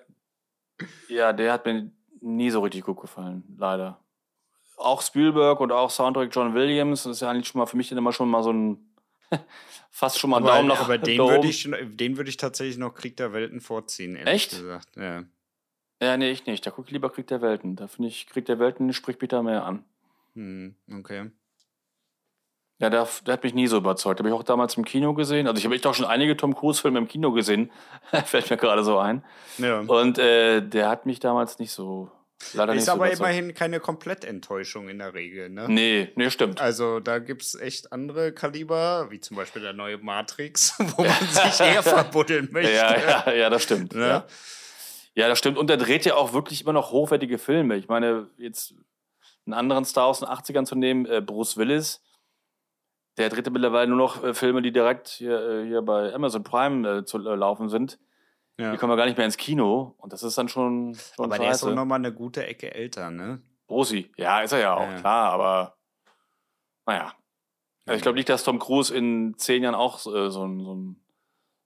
[1.08, 1.90] ja, der hat mir
[2.22, 3.98] nie so richtig gut gefallen, leider.
[4.78, 7.90] Auch Spielberg und auch Soundtrack John Williams, das ist ja eigentlich schon mal für mich
[7.90, 8.91] dann immer schon mal so ein
[9.90, 13.16] fast schon mal ein Daumen nach Aber den würde ich, den ich tatsächlich noch Krieg
[13.16, 14.50] der Welten vorziehen, ehrlich Echt?
[14.50, 14.96] gesagt.
[14.96, 15.24] Ja.
[16.02, 16.66] Ja, nee, ich nicht.
[16.66, 17.76] Da gucke ich lieber Krieg der Welten.
[17.76, 19.84] Da finde ich, Krieg der Welten spricht mich da mehr an.
[20.34, 21.30] Hm, okay.
[22.78, 24.18] Ja, der, der, hat mich nie so überzeugt.
[24.18, 25.46] Habe ich auch damals im Kino gesehen.
[25.46, 27.70] Also ich habe echt auch schon einige Tom Cruise-Filme im Kino gesehen.
[28.24, 29.22] Fällt mir gerade so ein.
[29.58, 29.78] Ja.
[29.80, 32.10] Und äh, der hat mich damals nicht so.
[32.54, 35.66] Leider ist aber immerhin keine Komplettenttäuschung in der Regel, ne?
[35.68, 36.60] Nee, nee, stimmt.
[36.60, 41.12] Also da gibt es echt andere Kaliber, wie zum Beispiel der neue Matrix, wo man
[41.30, 42.72] sich eher verbuddeln möchte.
[42.72, 43.94] Ja, ja, ja, das stimmt.
[43.94, 44.00] Ja.
[44.00, 44.26] ja.
[45.14, 45.58] ja, das stimmt.
[45.58, 47.76] Und der dreht ja auch wirklich immer noch hochwertige Filme.
[47.76, 48.74] Ich meine, jetzt
[49.46, 52.02] einen anderen Star aus den 80ern zu nehmen, äh, Bruce Willis,
[53.18, 56.98] der dritte mittlerweile nur noch äh, Filme, die direkt hier, äh, hier bei Amazon Prime
[56.98, 57.98] äh, zu äh, laufen sind.
[58.62, 58.70] Ja.
[58.70, 59.96] Die kommen ja gar nicht mehr ins Kino.
[59.98, 61.42] Und das ist dann schon, schon Aber scheiße.
[61.42, 63.42] der ist auch nochmal eine gute Ecke älter, ne?
[63.68, 64.12] Rosi.
[64.16, 65.00] Ja, ist er ja auch, ja.
[65.00, 65.32] klar.
[65.32, 65.76] Aber
[66.86, 67.12] naja.
[67.84, 70.74] Also ich glaube nicht, dass Tom Cruise in zehn Jahren auch äh, so, ein, so,
[70.74, 71.04] ein,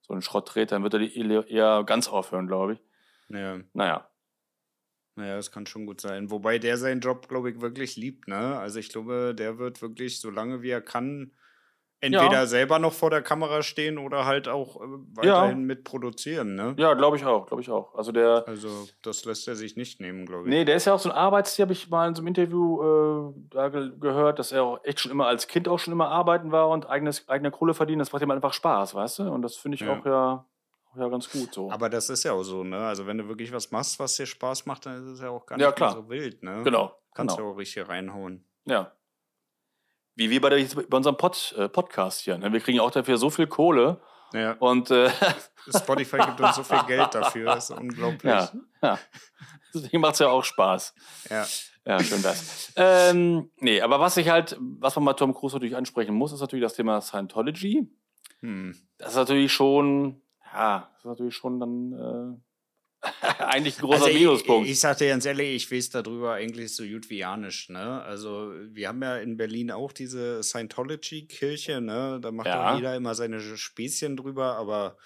[0.00, 0.72] so einen Schrott dreht.
[0.72, 1.14] Dann wird er die
[1.52, 2.84] eher ganz aufhören, glaube ich.
[3.28, 3.58] Ja.
[3.74, 4.08] Naja.
[5.16, 6.30] Naja, das kann schon gut sein.
[6.30, 8.58] Wobei der seinen Job, glaube ich, wirklich liebt, ne?
[8.58, 11.32] Also ich glaube, der wird wirklich, so lange wie er kann,
[12.00, 12.46] entweder ja.
[12.46, 15.64] selber noch vor der Kamera stehen oder halt auch äh, weiterhin ja.
[15.64, 16.74] mitproduzieren, ne?
[16.78, 17.94] Ja, glaube ich auch, glaube ich auch.
[17.94, 18.44] Also der.
[18.46, 18.68] Also
[19.02, 20.50] das lässt er sich nicht nehmen, glaube ich.
[20.50, 22.82] Nee, der ist ja auch so ein Arbeitstier, habe ich mal in so einem Interview
[22.82, 26.08] äh, da ge gehört, dass er auch echt schon immer als Kind auch schon immer
[26.08, 28.00] arbeiten war und eigenes, eigene Kohle verdienen.
[28.00, 29.22] Das macht ihm einfach Spaß, weißt du?
[29.24, 29.98] Und das finde ich ja.
[29.98, 30.46] auch ja
[30.98, 31.70] ja ganz gut so.
[31.70, 32.78] Aber das ist ja auch so, ne?
[32.78, 35.46] Also wenn du wirklich was machst, was dir Spaß macht, dann ist es ja auch
[35.46, 35.92] gar Ja, nicht klar.
[35.92, 36.62] so wild, ne?
[36.64, 36.92] Genau.
[37.14, 37.48] Kannst genau.
[37.48, 38.44] du auch richtig reinhauen.
[38.64, 38.92] Ja.
[40.16, 42.38] Wie wir bei, der, bei unserem Pod, äh, Podcast hier.
[42.38, 42.52] Ne?
[42.52, 44.00] Wir kriegen auch dafür so viel Kohle.
[44.32, 44.52] Ja.
[44.58, 45.10] Und äh,
[45.76, 48.32] Spotify gibt uns so viel Geld dafür, das ist unglaublich.
[48.32, 48.50] ja,
[48.82, 48.98] ja.
[49.72, 50.94] Deswegen macht es ja auch Spaß.
[51.30, 51.46] Ja.
[51.84, 52.72] Ja, schön das.
[52.74, 56.40] ähm, nee, aber was ich halt, was man bei Tom Cruise natürlich ansprechen muss, ist
[56.40, 57.88] natürlich das Thema Scientology.
[58.40, 58.76] Hm.
[58.98, 60.20] Das ist natürlich schon,
[60.52, 62.40] ja, das ist natürlich schon dann äh,
[63.38, 64.68] eigentlich ein großer Also ich, Minuspunkt.
[64.68, 68.02] Ich sag dir ganz ehrlich, ich weiß darüber eigentlich so gut wie ja nicht, ne?
[68.02, 72.18] Also, wir haben ja in Berlin auch diese Scientology-Kirche, ne?
[72.20, 72.74] Da macht Ja.
[72.76, 74.96] jeder immer seine Späßchen drüber, aber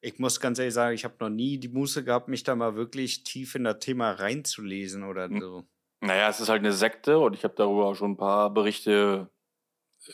[0.00, 2.74] ich muss ganz ehrlich sagen, ich habe noch nie die Muße gehabt, mich da mal
[2.76, 5.40] wirklich tief in das Thema reinzulesen oder Hm.
[5.40, 5.66] so.
[6.00, 9.30] Naja, es ist halt eine Sekte und ich habe darüber auch schon ein paar Berichte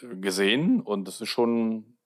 [0.03, 1.99] äh, gesehen und das ist schon,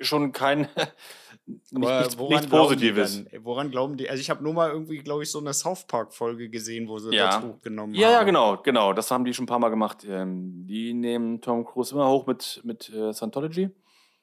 [0.00, 0.68] schon kein
[1.74, 3.24] Aber nichts, woran nichts Positives.
[3.30, 3.44] dann?
[3.44, 4.08] Woran glauben die?
[4.10, 7.14] Also ich habe nur mal irgendwie, glaube ich, so eine South Park-Folge gesehen, wo sie
[7.14, 7.26] Ja.
[7.26, 8.12] das hochgenommen Ja, haben.
[8.14, 8.92] ja, genau, genau.
[8.92, 10.04] Das haben die schon ein paar Mal gemacht.
[10.08, 13.70] Ähm, die nehmen Tom Cruise immer hoch mit, mit äh, Scientology.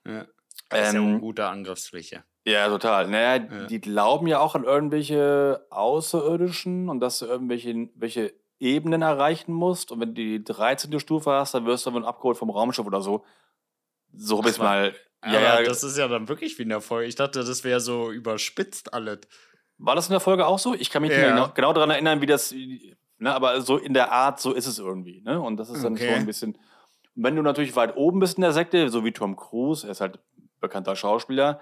[0.05, 0.25] Ja.
[0.69, 2.23] Das ist ja Ähm, eine gute Angriffsfläche.
[2.47, 3.07] Ja, total.
[3.07, 3.65] Naja, Ja.
[3.65, 9.91] die glauben ja auch an irgendwelche Außerirdischen und dass du irgendwelche welche Ebenen erreichen musst.
[9.91, 10.99] Und wenn du die 13.
[10.99, 13.25] Stufe hast, dann wirst du dann abgeholt vom Raumschiff oder so.
[14.13, 14.93] So habe ich Ach, mal.
[15.23, 17.07] Ja, Ja, ja, das ist ja dann wirklich wie in der Folge.
[17.07, 19.19] Ich dachte, das wäre so überspitzt alles.
[19.77, 20.73] war das in der Folge auch so?
[20.73, 21.25] Ich kann mich nicht Ja.
[21.25, 22.53] mehr genau, genau daran erinnern, wie das.
[23.17, 25.21] Ne, aber so in der Art, so ist es irgendwie.
[25.21, 25.39] Ne?
[25.41, 26.05] Und das ist dann Okay.
[26.05, 26.57] schon ein bisschen.
[27.15, 30.01] Wenn du natürlich weit oben bist in der Sekte, so wie Tom Cruise, er ist
[30.01, 30.19] halt
[30.59, 31.61] bekannter Schauspieler,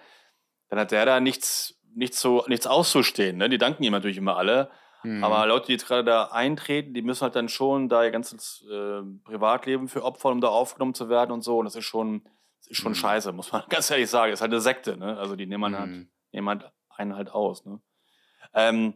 [0.69, 3.37] dann hat der da nichts, nichts, so, nichts auszustehen.
[3.37, 3.49] Ne?
[3.49, 4.71] Die danken ihm natürlich immer alle.
[5.03, 5.23] Hm.
[5.23, 8.65] Aber Leute, die jetzt gerade da eintreten, die müssen halt dann schon da ihr ganzes
[8.71, 11.57] äh, Privatleben für opfern, um da aufgenommen zu werden und so.
[11.59, 12.23] Und das ist schon,
[12.67, 12.95] ist schon Mhm.
[12.97, 14.31] scheiße, muss man ganz ehrlich sagen.
[14.33, 15.17] ist halt eine Sekte, ne?
[15.17, 16.09] Also die nehmen, halt, Hm.
[16.31, 17.79] nehmen halt einen halt aus, ne?
[18.53, 18.93] Ähm,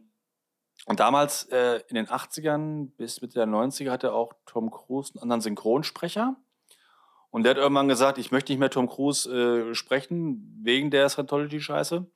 [0.86, 5.22] und damals äh, in den 80ern bis Mitte der 90er hatte auch Tom Cruise einen
[5.22, 6.36] anderen Synchronsprecher.
[7.30, 11.08] Und der hat irgendwann gesagt, ich möchte nicht mehr Tom Cruise äh, sprechen, wegen der
[11.08, 12.06] Scientology-Scheiße.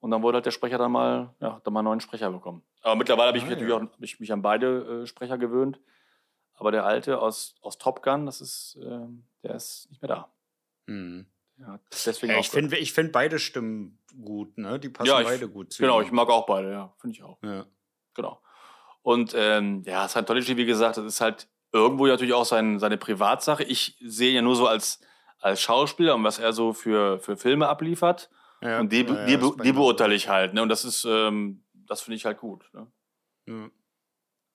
[0.00, 2.62] Und dann wurde halt der Sprecher dann mal, ja, dann mal einen neuen Sprecher bekommen.
[2.82, 3.76] Aber mittlerweile habe ich Ah, mich natürlich ja.
[3.78, 5.80] auch hab ich mich an beide äh, Sprecher gewöhnt.
[6.54, 10.28] Aber der alte aus, aus Top Gun, das ist, ähm, der ist nicht mehr da.
[10.86, 11.26] Hm.
[11.58, 14.78] Ja, deswegen Ja, auch ich finde ich find beide Stimmen gut, ne?
[14.78, 17.22] Die passen Ja, ich- beide gut zu Genau, ich mag auch beide, ja, finde ich
[17.22, 17.38] auch.
[17.42, 17.66] Ja.
[18.14, 18.40] Genau.
[19.02, 23.62] Und ähm, ja, Scientology, wie gesagt, das ist halt irgendwo natürlich auch sein, seine Privatsache.
[23.64, 25.00] Ich sehe ihn ja nur so als,
[25.38, 28.30] als Schauspieler und was er so für, für Filme abliefert.
[28.62, 30.54] Ja, und die, ja, ja, die, die mir beurteile ich halt.
[30.54, 30.62] Ne?
[30.62, 32.68] Und das ist, ähm, das finde ich halt gut.
[32.72, 32.90] Ne?
[33.46, 33.70] so.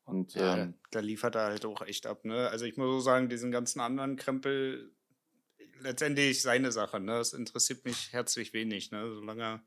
[0.05, 2.49] Und Ja, ähm, da liefert er halt auch echt ab, ne?
[2.49, 4.91] Also ich muss so sagen, diesen ganzen anderen Krempel,
[5.81, 7.13] letztendlich seine Sache, ne?
[7.17, 9.13] Das interessiert mich herzlich wenig, ne?
[9.13, 9.61] Solange er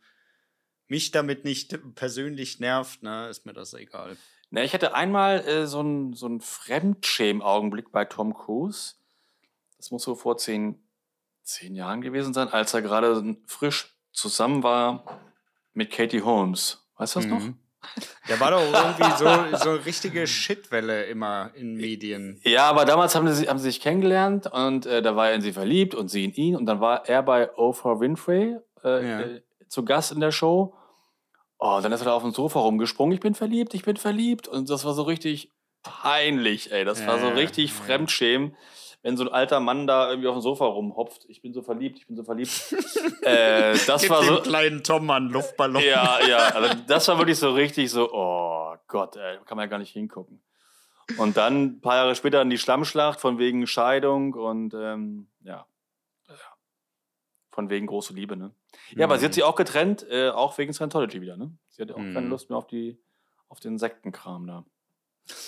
[0.89, 4.17] mich damit nicht persönlich nervt, ne, ist mir das egal.
[4.51, 8.95] na, ich hatte einmal äh, so einen so einen Fremdschämen-Augenblick bei Tom Cruise.
[9.77, 10.83] Das muss so vor zehn,
[11.43, 15.21] zehn Jahren gewesen sein, als er gerade frisch zusammen war
[15.73, 16.87] mit Katie Holmes.
[16.97, 17.43] Weißt du das noch?
[18.29, 22.41] Der war doch irgendwie so, so eine richtige Shitwelle immer in Medien.
[22.45, 25.41] Ja, aber damals haben sie, haben sie sich kennengelernt und äh, da war er in
[25.43, 29.21] sie verliebt und sie in ihn und dann war er bei Oprah Winfrey äh, Ja.
[29.21, 30.75] äh, zu Gast in der Show.
[31.59, 33.15] Oh, und dann ist er da auf dem Sofa rumgesprungen.
[33.15, 34.49] Ich bin verliebt, ich bin verliebt.
[34.49, 35.51] Und das war so richtig
[35.83, 36.85] peinlich, ey.
[36.85, 37.85] Das war so richtig ja.
[37.85, 38.57] Fremdschämen,
[39.05, 41.27] wenn so ein alter Mann da irgendwie auf dem Sofa rumhopft.
[41.29, 42.51] Ich bin so verliebt, ich bin so verliebt.
[43.23, 44.41] äh, das Gib war so.
[44.41, 45.83] kleinen Tom an Luftballon.
[45.83, 49.71] Ja, ja, also das war wirklich so richtig so, oh Gott, ey, kann man ja
[49.71, 50.43] gar nicht hingucken.
[51.19, 55.67] Und dann ein paar Jahre später dann die Schlammschlacht von wegen Scheidung und ähm, ja.
[56.29, 56.35] ja.
[57.53, 58.55] Von wegen große Liebe, ne?
[58.97, 59.35] Ja, aber sie hat Mhm.
[59.35, 61.57] sich auch getrennt, äh, auch wegen Scientology wieder, ne?
[61.69, 62.31] Sie hatte auch keine Mhm.
[62.31, 62.99] Lust mehr auf die,
[63.51, 64.65] auf den Sektenkram da.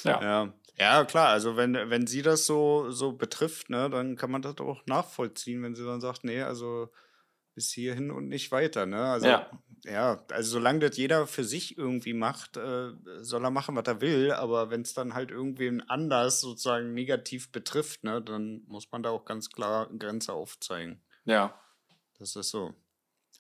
[0.05, 0.23] Ja.
[0.23, 0.53] Ja.
[0.77, 1.29] ja, klar.
[1.29, 5.63] Also wenn, wenn sie das so, so betrifft, ne, dann kann man das auch nachvollziehen,
[5.63, 6.91] wenn sie dann sagt, nee, also
[7.55, 8.85] bis hierhin und nicht weiter.
[8.87, 9.03] Ne?
[9.03, 9.51] Also, Ja.
[9.85, 14.01] ja, also solange das jeder für sich irgendwie macht, äh, soll er machen, was er
[14.03, 14.33] will.
[14.33, 19.11] Aber wenn es dann halt irgendwen anders sozusagen negativ betrifft, ne, dann muss man da
[19.11, 21.03] auch ganz klar Grenze aufzeigen.
[21.25, 21.59] Ja.
[22.19, 22.75] Das ist so.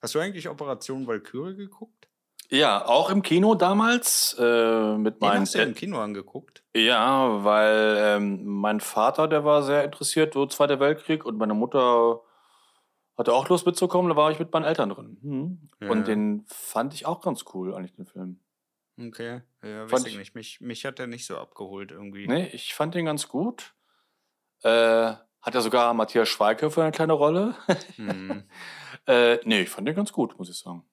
[0.02, 2.05] Hast du eigentlich Operation Valkyrie geguckt?
[2.50, 6.62] Ja, auch im Kino damals äh, mit Den meinen hast du im Kino angeguckt?
[6.74, 12.20] Ja, weil ähm, mein Vater, der war sehr interessiert, so Zweiter Weltkrieg, und meine Mutter
[13.18, 15.18] hatte auch Lust mitzukommen, da war ich mit meinen Eltern drin.
[15.22, 15.68] Mhm.
[15.80, 15.90] Ja.
[15.90, 18.40] Und den fand ich auch ganz cool, eigentlich, den Film.
[18.98, 19.42] Okay.
[19.62, 20.34] Ja, weiß Fand ich ich- nicht.
[20.34, 22.26] Mich, mich hat der nicht so abgeholt irgendwie.
[22.28, 23.74] Nee, ich fand den ganz gut.
[24.62, 27.54] Äh, hat ja sogar Matthias Schweighöfer eine kleine Rolle.
[27.96, 28.44] Hm.
[29.06, 30.84] äh, nee, ich fand den ganz gut, muss ich sagen.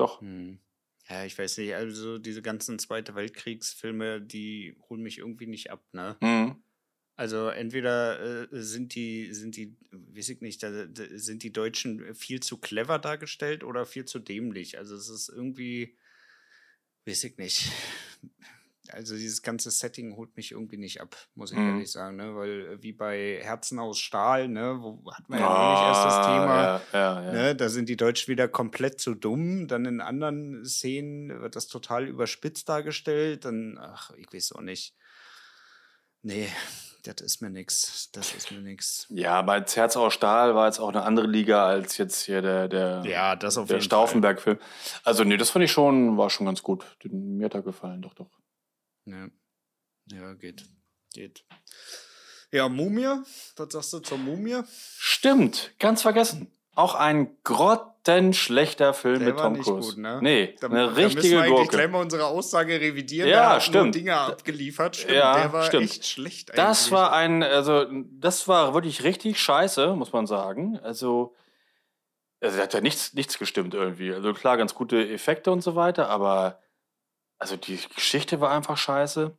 [0.00, 0.20] Doch.
[0.22, 0.58] Hm.
[1.08, 5.84] Ja, ich weiß nicht, also diese ganzen Zweite Weltkriegsfilme, die holen mich irgendwie nicht ab,
[5.92, 6.16] ne?
[6.20, 6.62] Mhm.
[7.16, 12.14] Also entweder äh, sind die, sind die, weiß ich nicht, da, da sind die Deutschen
[12.14, 14.78] viel zu clever dargestellt oder viel zu dämlich.
[14.78, 15.98] Also es ist irgendwie,
[17.04, 17.70] weiß ich nicht.
[18.92, 21.68] Also dieses ganze Setting holt mich irgendwie nicht ab, muss ich Mhm.
[21.74, 22.34] ehrlich sagen, ne?
[22.34, 26.26] Weil äh, wie bei Herzen aus Stahl, ne, wo hatten wir ja neulich erst das
[26.26, 26.54] Thema.
[26.76, 27.32] Ah, Ja, ja, ja.
[27.32, 29.68] Ne, da sind die Deutschen wieder komplett zu dumm.
[29.68, 33.44] Dann in anderen Szenen wird das total überspitzt dargestellt.
[33.44, 34.94] Dann, ach, ich weiß auch nicht.
[36.22, 36.48] Nee,
[37.04, 38.10] das ist mir nix.
[38.12, 39.06] Das ist mir nix.
[39.08, 42.68] Ja, bei Herz aus Stahl war jetzt auch eine andere Liga als jetzt hier der,
[42.68, 44.58] der, Ja, das auf der Stauffenberg-Film.
[45.02, 46.84] Also, nee, das fand ich schon, war schon ganz gut.
[47.02, 48.28] Den- Mir hat er gefallen, doch, doch.
[49.12, 49.30] Fall.
[50.12, 50.34] Ja.
[50.34, 50.64] geht.
[51.12, 51.44] Geht.
[52.52, 53.06] Ja, Mumie,
[53.56, 54.62] was sagst du zur Mumie?
[54.98, 56.50] Stimmt, ganz vergessen.
[56.74, 59.90] Auch ein grottenschlechter Film Der mit Tom Cruise.
[59.94, 60.18] gut, ne?
[60.22, 61.68] Nee, Da, eine da müssen wir richtige Gurke.
[61.76, 63.28] gleich mal unsere Aussage revidieren.
[63.28, 63.94] Ja, nur stimmt.
[63.94, 64.96] Dinge abgeliefert.
[64.96, 65.84] Stimmt, Ja, der war stimmt.
[65.84, 66.92] echt schlecht Das eigentlich.
[66.92, 70.78] war ein, also, das war wirklich richtig scheiße, muss man sagen.
[70.80, 71.36] Also,
[72.40, 74.12] also da hat ja nichts, nichts gestimmt irgendwie.
[74.12, 76.60] Also klar, ganz gute Effekte und so weiter, aber
[77.40, 79.36] also die Geschichte war einfach scheiße.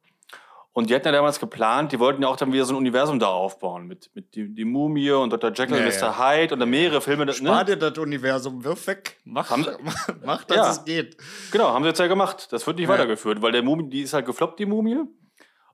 [0.74, 3.20] Und die hatten ja damals geplant, die wollten ja auch dann wieder so ein Universum
[3.20, 5.52] da aufbauen mit, mit die, die Mumie und Dr.
[5.52, 6.02] Jekyll Ja, und Mr.
[6.02, 6.18] ja.
[6.18, 7.26] Hyde und dann mehrere Filme.
[7.26, 7.34] Ne?
[7.34, 9.18] Spar dir das Universum, wirf weg.
[9.26, 9.66] Mach, Haben
[10.24, 10.72] mach dass Ja.
[10.72, 11.18] es geht.
[11.52, 12.48] Genau, haben sie jetzt ja gemacht.
[12.54, 15.02] Das wird nicht weitergeführt, weil der Mumie, die ist halt gefloppt, die Mumie.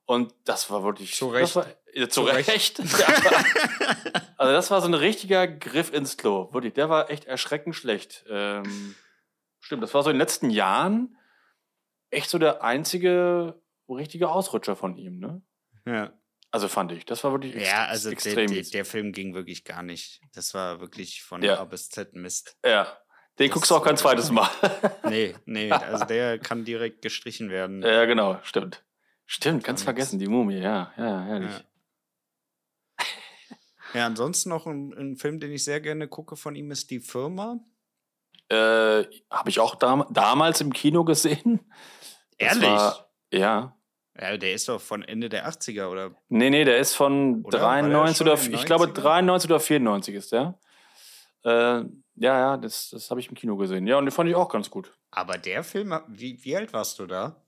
[0.06, 1.14] Und das war wirklich.
[1.16, 1.56] Zu Recht.
[1.56, 2.50] war, ja, zu, Zu Recht.
[2.50, 2.82] Recht.
[4.40, 6.54] Also, das war so ein richtiger Griff ins Klo.
[6.54, 8.24] Wirklich, der war echt erschreckend schlecht.
[8.30, 8.94] Ähm,
[9.60, 11.17] stimmt, das war so in den letzten Jahren
[12.10, 15.42] echt so der einzige richtige Ausrutscher von ihm, ne?
[15.86, 16.14] Ja,
[16.52, 17.06] Also fand ich.
[17.06, 18.48] Das war wirklich ex ja also der, extrem.
[18.48, 20.22] der, der Film ging wirklich gar nicht.
[20.34, 21.60] Das war wirklich von Ja.
[21.60, 22.58] A bis Z Mist.
[22.66, 22.88] ja.
[23.40, 24.50] Den Das guckst du auch kein zweites Mal.
[25.08, 27.84] Nee, nee, also der kann direkt gestrichen werden.
[27.84, 28.84] ja, genau, stimmt.
[29.28, 31.52] Stimmt, ganz vergessen, die Mumie, ja, ja, herrlich.
[31.52, 31.62] Ja.
[33.94, 37.00] Ja, ansonsten noch ein, ein Film, den ich sehr gerne gucke von ihm, ist Die
[37.00, 37.60] Firma.
[38.50, 41.60] Äh, Habe ich auch dam damals im Kino gesehen.
[42.38, 42.64] Ehrlich?
[42.70, 43.78] War, ja.
[44.20, 46.16] Ja, der ist doch von Ende der 80er, oder?
[46.30, 47.62] Nee, nee, der ist von Oder?
[47.62, 48.94] War der 93 schon oder, ich glaube 90ern?
[48.94, 50.60] 93 oder 94 ist der.
[51.44, 51.50] Äh,
[52.16, 53.86] ja, ja, das, das habe ich im Kino gesehen.
[53.86, 54.98] Ja, und den fand ich auch ganz gut.
[55.12, 57.44] Aber der Film, wie, wie alt warst du da?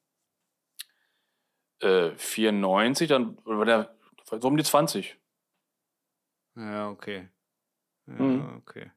[1.81, 3.95] Äh, 94, dann war der
[4.39, 5.17] so um die 20.
[6.55, 7.29] Ja, okay.
[8.05, 8.57] Ja, Mhm.
[8.57, 8.91] okay.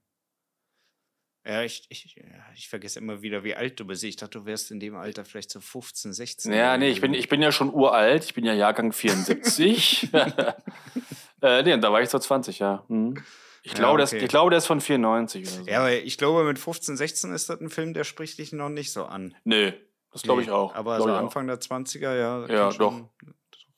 [1.45, 2.25] Ja, ich, ich, ja,
[2.55, 4.05] ich vergesse immer wieder, wie alt du bist.
[4.05, 6.53] Ich dachte, du wärst in dem Alter vielleicht so 15, 16.
[6.53, 8.25] Ja, nee, ich bin, ich bin ja schon uralt.
[8.25, 10.09] Ich bin ja Jahrgang 74.
[11.43, 12.85] äh, nee, da war ich so 20, ja.
[12.89, 13.23] Mhm.
[13.65, 14.23] Ich, Ja, glaube, der ist- okay.
[14.25, 15.67] ich glaube, der ist von 94 oder so.
[15.71, 18.69] Ja, aber ich glaube, mit 15, 16 ist das ein Film, der spricht dich noch
[18.69, 19.37] nicht so an.
[19.45, 19.75] Nee,
[20.13, 20.75] das glaube Nee, ich auch.
[20.75, 21.17] Aber so auch.
[21.19, 22.47] Anfang der 20er, ja.
[22.47, 23.09] Ja, schon-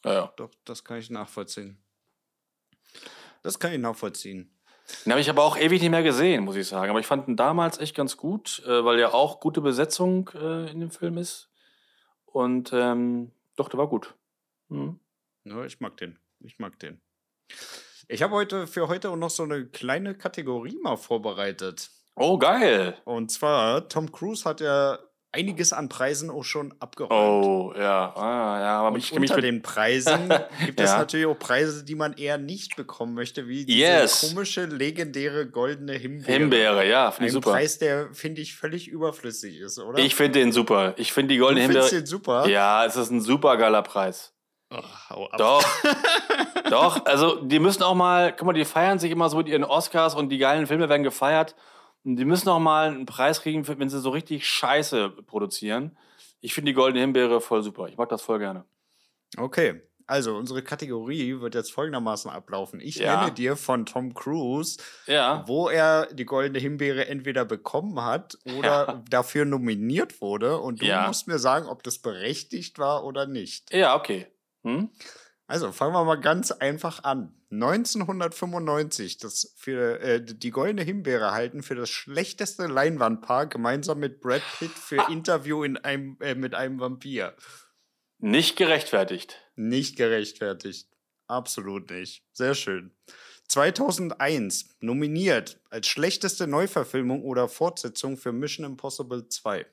[0.05, 0.33] Ja, ja.
[0.37, 1.79] Doch, das kann ich nachvollziehen.
[3.43, 4.51] Das kann ich nachvollziehen.
[5.05, 6.91] Den habe ich aber auch ewig nicht mehr gesehen, muss ich sagen.
[6.91, 10.71] Aber ich fand ihn damals echt ganz gut, äh, weil ja auch gute Besetzung äh,
[10.71, 11.49] in dem Film ist.
[12.27, 14.15] Und ähm, doch, der war gut.
[14.69, 14.99] Mhm.
[15.45, 16.19] Ja, ich mag den.
[16.41, 17.01] Ich mag den.
[18.09, 21.91] Ich habe heute für heute auch noch so eine kleine Kategorie mal vorbereitet.
[22.17, 22.97] Oh, geil.
[23.05, 24.99] Und zwar, Tom Cruise hat ja
[25.35, 27.45] einiges an Preisen auch schon abgeräumt.
[27.45, 28.15] Oh, ja.
[28.17, 30.29] Ah, ja, aber Und ich unter den Preisen
[30.65, 30.99] gibt es Ja.
[30.99, 34.21] natürlich auch Preise, die man eher nicht bekommen möchte, wie diese Yes.
[34.21, 36.33] komische, legendäre goldene Himbeere.
[36.39, 37.51] Himbeere, ja, finde Ein ich super.
[37.53, 39.99] Preis, der, finde ich, völlig überflüssig ist, oder?
[39.99, 40.95] Ich finde den super.
[40.97, 42.03] Ich finde die du goldene findest Himbeere.
[42.03, 42.49] den super?
[42.49, 44.33] Ja, es ist ein super geiler Preis.
[44.71, 45.39] Ach, hau ab.
[45.39, 45.65] Doch.
[46.71, 49.65] Doch, also die müssen auch mal, guck mal, die feiern sich immer so mit ihren
[49.65, 51.55] Oscars und die geilen Filme werden gefeiert.
[52.05, 55.97] Die müssen auch mal einen Preis kriegen, wenn sie so richtig Scheiße produzieren.
[56.41, 57.89] Ich finde die Goldene Himbeere voll super.
[57.89, 58.65] Ich mag das voll gerne.
[59.39, 62.79] Okay, also unsere Kategorie wird jetzt folgendermaßen ablaufen.
[62.81, 63.21] Ich Ja.
[63.23, 65.45] nenne dir von Tom Cruise, Ja.
[65.47, 69.03] wo er die goldene Himbeere entweder bekommen hat oder Ja.
[69.11, 70.59] dafür nominiert wurde.
[70.61, 73.73] Und du musst mir sagen, ob das berechtigt war oder nicht.
[73.73, 74.27] Ja, okay.
[74.63, 74.91] Hm?
[75.47, 77.35] Also fangen wir mal ganz einfach an.
[77.51, 84.43] 1995, das für äh, die goldene Himbeere halten für das schlechteste Leinwandpaar gemeinsam mit Brad
[84.59, 87.35] Pitt für Interview in einem, äh, mit einem Vampir.
[88.19, 89.39] Nicht gerechtfertigt.
[89.55, 90.89] Nicht gerechtfertigt.
[91.27, 92.25] Absolut nicht.
[92.33, 92.93] Sehr schön.
[93.49, 99.67] 2001 nominiert als schlechteste Neuverfilmung oder Fortsetzung für Mission Impossible 2.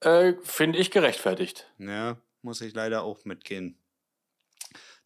[0.00, 1.72] Äh, finde ich gerechtfertigt.
[1.78, 3.81] Ja, muss ich leider auch mitgehen.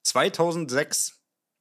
[0.07, 1.21] 2006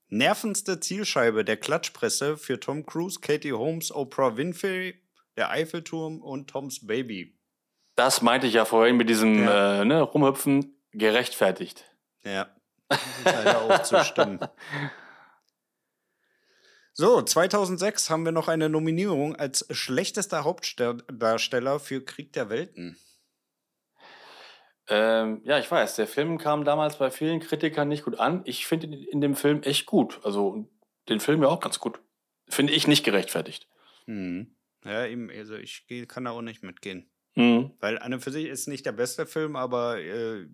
[0.09, 5.01] nervendste Zielscheibe der Klatschpresse für Tom Cruise, Katie Holmes, Oprah Winfrey
[5.35, 7.37] der Eiffelturm und Toms Baby.
[7.95, 9.81] Das meinte ich ja vorhin mit diesem ja.
[9.81, 11.85] äh, ne, Rumhüpfen gerechtfertigt.
[12.23, 12.47] Ja.
[13.23, 14.39] Leider auch zu stimmen.
[16.93, 22.97] So, 2006 haben wir noch eine Nominierung als schlechtester Hauptdarsteller für Krieg der Welten.
[24.87, 28.41] Ähm, ja, ich weiß, der Film kam damals bei vielen Kritikern nicht gut an.
[28.45, 30.19] Ich finde ihn in dem Film echt gut.
[30.23, 30.69] Also
[31.09, 31.99] den Film ja auch ganz gut.
[32.47, 33.67] Finde ich nicht gerechtfertigt.
[34.05, 34.55] Mhm.
[34.83, 37.09] Ja, eben, also ich kann da auch nicht mitgehen.
[37.33, 37.71] Mhm.
[37.79, 40.45] Weil an und für sich ist nicht der beste Film, aber äh,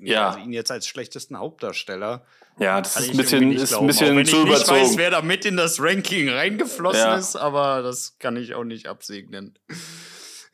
[0.00, 0.28] ja.
[0.30, 2.24] Also ihn jetzt als schlechtesten Hauptdarsteller.
[2.58, 4.80] Ja, das ist ein bisschen, ist ein bisschen auch zu ich überzogen.
[4.80, 7.16] Ich weiß, wer da mit in das Ranking reingeflossen ja.
[7.16, 9.58] ist, aber das kann ich auch nicht absegnen.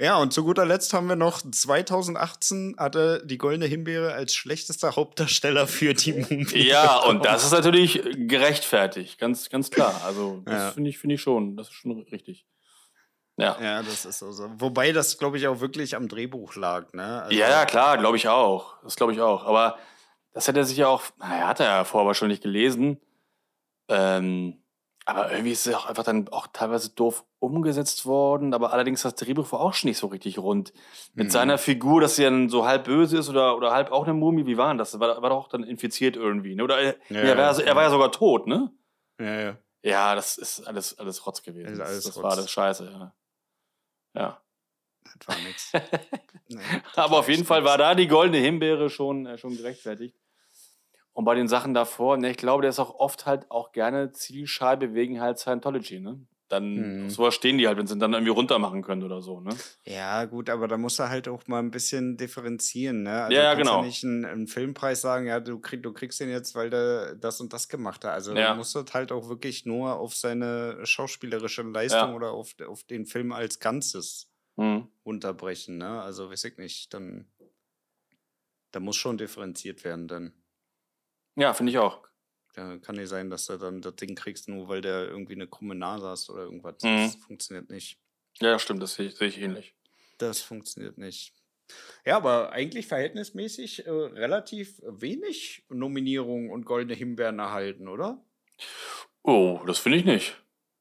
[0.00, 4.96] Ja, und zu guter Letzt haben wir noch 2018 hatte die Goldene Himbeere als schlechtester
[4.96, 6.68] Hauptdarsteller für die Mumie.
[6.68, 10.00] Ja, und das ist natürlich gerechtfertigt, ganz, ganz klar.
[10.06, 10.70] Also, das ja.
[10.70, 12.46] finde ich, finde ich schon, das ist schon richtig.
[13.36, 13.58] Ja.
[13.60, 14.50] ja, das ist so.
[14.56, 16.94] Wobei das, glaube ich, auch wirklich am Drehbuch lag.
[16.94, 17.22] Ne?
[17.22, 18.82] Also, ja, klar, glaube ich auch.
[18.82, 19.44] Das glaube ich auch.
[19.44, 19.78] Aber
[20.32, 22.98] das hätte er sich ja auch, naja, hat er ja vorher wahrscheinlich gelesen.
[23.88, 24.59] Ähm,
[25.10, 28.54] aber irgendwie ist es auch einfach dann auch teilweise doof umgesetzt worden.
[28.54, 30.72] Aber allerdings das Drehbuch war auch schon nicht so richtig rund.
[31.14, 31.30] Mit mhm.
[31.30, 34.46] seiner Figur, dass sie dann so halb böse ist oder, oder halb auch eine Mumie.
[34.46, 34.98] Wie war denn das?
[34.98, 36.54] War, war doch auch dann infiziert irgendwie.
[36.54, 36.64] Ne?
[36.64, 38.70] Oder äh, ja, er, war, er war ja sogar tot, ne?
[39.18, 39.58] Ja, ja.
[39.82, 41.78] Ja, das ist alles, alles Rotz gewesen.
[41.78, 42.22] Das, alles das Rotz.
[42.22, 43.14] war alles scheiße, ja.
[44.14, 44.42] Ja.
[45.18, 45.72] Das war nichts.
[46.52, 46.58] Nee,
[46.96, 50.18] Aber auf jeden Fall war da die goldene Himbeere schon, äh, schon gerechtfertigt.
[51.12, 54.12] Und bei den Sachen davor, ne, ich glaube, der ist auch oft halt auch gerne
[54.12, 56.20] Zielscheibe wegen halt Scientology, ne?
[56.50, 57.10] Dann mhm.
[57.10, 59.50] sowas stehen die halt, wenn sie dann irgendwie runter machen können oder so, ne?
[59.84, 63.22] Ja, gut, aber da muss er halt auch mal ein bisschen differenzieren, ne?
[63.22, 63.80] Also ja, ja genau.
[63.80, 67.14] Du nicht einen, einen, Filmpreis sagen, ja, du, krieg, du kriegst den jetzt, weil der
[67.14, 68.12] das und das gemacht hat.
[68.12, 68.50] Also ja.
[68.50, 72.14] du musst das halt auch wirklich nur auf seine schauspielerische Leistung ja.
[72.14, 74.88] oder auf, auf den Film als Ganzes mhm.
[75.04, 76.02] unterbrechen, ne?
[76.02, 77.26] Also weiß ich nicht, dann
[78.72, 80.32] da muss schon differenziert werden dann.
[81.36, 82.02] Ja, finde ich auch.
[82.56, 85.46] Ja, kann nicht sein, dass du dann das Ding kriegst, nur weil der irgendwie eine
[85.46, 86.82] krumme Nase hast oder irgendwas.
[86.82, 87.04] Mhm.
[87.04, 87.98] Das funktioniert nicht.
[88.40, 89.74] Ja, stimmt, das sehe ich, seh ich ähnlich.
[90.18, 91.34] Das funktioniert nicht.
[92.04, 98.24] Ja, aber eigentlich verhältnismäßig äh, relativ wenig Nominierungen und goldene Himbeeren erhalten, oder?
[99.22, 100.36] Oh, das finde ich nicht.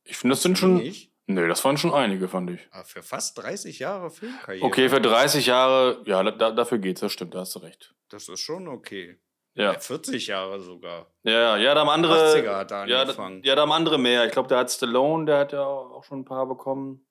[0.06, 0.78] Ich finde, das, sind schon.
[0.78, 1.12] Nicht?
[1.28, 2.68] Nee, das waren schon einige, fand ich.
[2.72, 4.66] Aber ah, für fast 30 Jahre Filmkarriere.
[4.66, 7.94] Okay, für 30 Jahre, ja, da, dafür geht's, das stimmt, da hast du recht.
[8.10, 9.20] Das ist schon okay.
[9.60, 9.78] Ja.
[9.78, 11.08] 40 Jahre sogar.
[11.24, 12.34] Ja, ja, da haben andere.
[12.34, 13.44] 80er hat er angefangen.
[13.44, 14.26] Ja, da haben andere mehr.
[14.26, 17.06] Ich glaube, der hat Stallone, der hat ja auch schon ein paar bekommen.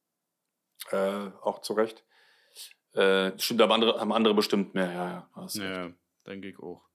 [0.90, 2.04] Äh, auch zu Recht.
[2.94, 5.46] Äh, stimmt, aber andere, haben andere bestimmt mehr, ja, ja.
[5.62, 5.90] Ja,
[6.26, 6.87] denke ich auch.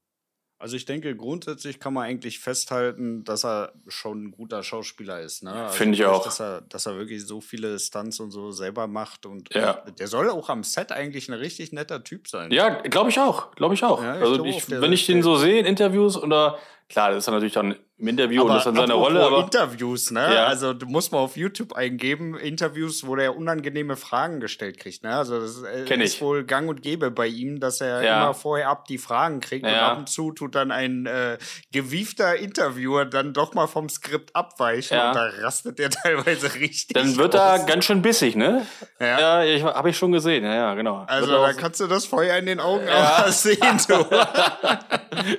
[0.64, 5.44] Also ich denke, grundsätzlich kann man eigentlich festhalten, dass er schon ein guter Schauspieler ist.
[5.44, 5.52] Ne?
[5.52, 6.24] Also Finde ich auch.
[6.24, 9.26] Dass er, dass er wirklich so viele Stunts und so selber macht.
[9.26, 9.74] Und ja.
[9.74, 12.50] der soll auch am Set eigentlich ein richtig netter Typ sein.
[12.54, 13.54] Ja, glaube ich auch.
[13.56, 14.02] Glaube ich auch.
[14.02, 16.58] Ja, ich also ich, wenn ich den so sehe in Interviews oder
[16.94, 19.24] Klar, das ist dann natürlich dann im Interview aber und das ist dann seine Rolle.
[19.24, 20.32] Aber Interviews, ne?
[20.32, 20.46] Ja.
[20.46, 25.02] Also du musst mal auf YouTube eingeben, Interviews, wo der unangenehme Fragen gestellt kriegt.
[25.02, 25.16] Ne?
[25.16, 26.22] Also das äh, Kenn ist ich.
[26.22, 28.22] wohl gang und gäbe bei ihm, dass er ja.
[28.22, 29.72] immer vorher ab die Fragen kriegt ja.
[29.72, 31.40] und ab und zu tut dann ein äh,
[31.72, 36.94] gewiefter Interviewer dann doch mal vom Skript abweichen und da rastet der teilweise richtig.
[36.94, 38.68] Dann wird er ganz schön bissig, ne?
[39.00, 41.06] Ja, ja habe ich schon gesehen, ja, ja genau.
[41.08, 43.80] Also da kannst du das Feuer in den Augen auch sehen.
[43.80, 43.94] So.
[44.12, 44.86] ja,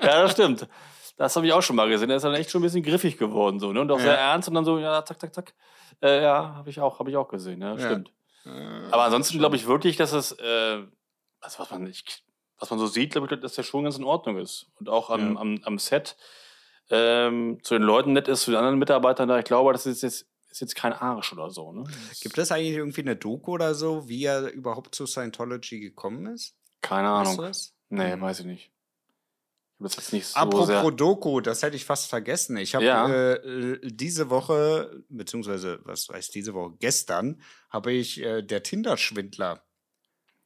[0.01, 0.67] das stimmt.
[1.17, 2.11] Das habe ich auch schon mal gesehen.
[2.11, 3.81] Er ist dann echt schon ein bisschen griffig geworden so, ne?
[3.81, 4.05] Und auch ja.
[4.05, 5.55] sehr ernst und dann so, ja, zack, zack, zack.
[6.03, 8.13] Äh, ja, habe ich auch, habe ich auch gesehen, ja, stimmt.
[8.45, 8.89] Ja.
[8.91, 10.83] Aber ansonsten glaube ich wirklich, dass es, äh,
[11.41, 12.25] also was man nicht,
[12.59, 14.67] was man so sieht, glaube ich, dass der schon ganz in Ordnung ist.
[14.79, 16.17] Und auch am, am, am Set
[16.91, 19.39] ähm, zu den Leuten nett ist, zu den anderen Mitarbeitern da.
[19.39, 21.73] Ich glaube, das ist jetzt ist jetzt kein Arsch oder so.
[21.73, 21.85] Ne?
[22.21, 26.55] Gibt es eigentlich irgendwie eine Doku oder so, wie er überhaupt zu Scientology gekommen ist?
[26.81, 27.39] Keine Ahnung.
[27.39, 27.97] Weißt du?
[27.97, 28.21] Nee, hm.
[28.21, 28.71] weiß ich nicht.
[29.85, 32.57] Das ist nicht so Apropos sehr Doku, das hätte ich fast vergessen.
[32.57, 33.35] Ich habe ja.
[33.35, 39.63] äh, diese Woche, beziehungsweise, was heißt diese Woche, gestern, habe ich äh, der Tinder-Schwindler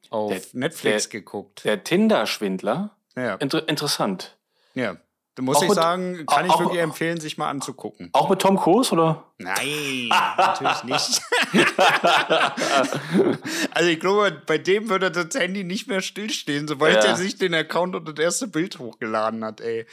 [0.09, 1.63] auf der, Netflix der, geguckt.
[1.63, 2.97] Der Tinder-Schwindler?
[3.15, 3.35] Ja.
[3.35, 4.37] Inter interessant.
[4.73, 4.97] Ja.
[5.41, 8.09] Muss auch ich mit, sagen, kann ich wirklich empfehlen, sich mal anzugucken.
[8.13, 9.25] Auch mit Tom Cruise, oder?
[9.37, 11.21] Nein, natürlich nicht.
[13.71, 17.11] also ich glaube, bei dem würde das Handy nicht mehr stillstehen, sobald ja.
[17.11, 19.85] er sich den Account und das erste Bild hochgeladen hat, ey.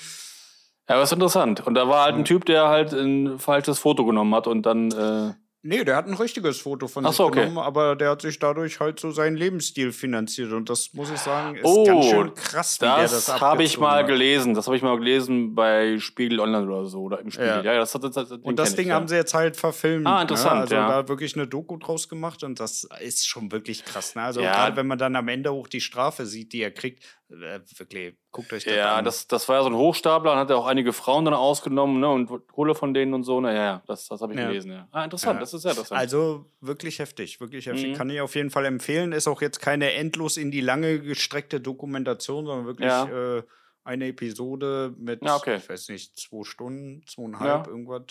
[0.89, 1.67] Ja, aber ist interessant.
[1.67, 4.93] Und da war halt ein Typ, der halt ein falsches Foto genommen hat und dann.
[4.93, 7.41] Äh Nee, der hat ein richtiges Foto von Ach sich so, okay.
[7.41, 10.53] genommen, aber der hat sich dadurch halt so seinen Lebensstil finanziert.
[10.53, 13.63] Und das muss ich sagen, ist Oh, ganz schön krass, wie der das Das habe
[13.65, 14.07] ich mal hat.
[14.07, 14.55] gelesen.
[14.55, 17.49] Das habe ich mal gelesen bei Spiegel Online oder so oder im Spiegel.
[17.49, 17.63] Ja.
[17.63, 18.95] Ja, ja das, das, das, das Und das Ding ich, ja.
[18.95, 20.07] haben sie jetzt halt verfilmt.
[20.07, 20.61] Ah, interessant, Ne?
[20.63, 20.89] Also ja.
[21.03, 24.15] da wirklich eine Doku draus gemacht und das ist schon wirklich krass.
[24.15, 24.23] Ne?
[24.23, 24.53] Also Ja.
[24.53, 28.53] gerade wenn man dann am Ende auch die Strafe sieht, die er kriegt, wirklich, guckt
[28.53, 29.05] euch das Ja, an.
[29.05, 32.01] das, das war ja so ein Hochstapler und hat ja auch einige Frauen dann ausgenommen
[32.01, 33.41] ne, und Kohle von denen und so.
[33.41, 34.47] Na ja, ja, das, das habe ich Ja.
[34.49, 34.71] gelesen.
[34.73, 34.89] Ja.
[34.93, 35.41] Ah, interessant, Ja.
[35.41, 35.99] das ist sehr interessant.
[36.01, 37.89] Also wirklich heftig, wirklich heftig.
[37.89, 37.95] Mhm.
[37.95, 39.13] Kann ich auf jeden Fall empfehlen.
[39.13, 43.39] Ist auch jetzt keine endlos in die lange gestreckte Dokumentation, sondern wirklich Ja.
[43.39, 43.43] äh,
[43.85, 45.57] eine Episode mit, Ja, okay.
[45.57, 47.71] ich weiß nicht, zwei Stunden, zweieinhalb, Ja.
[47.73, 48.03] irgendwas.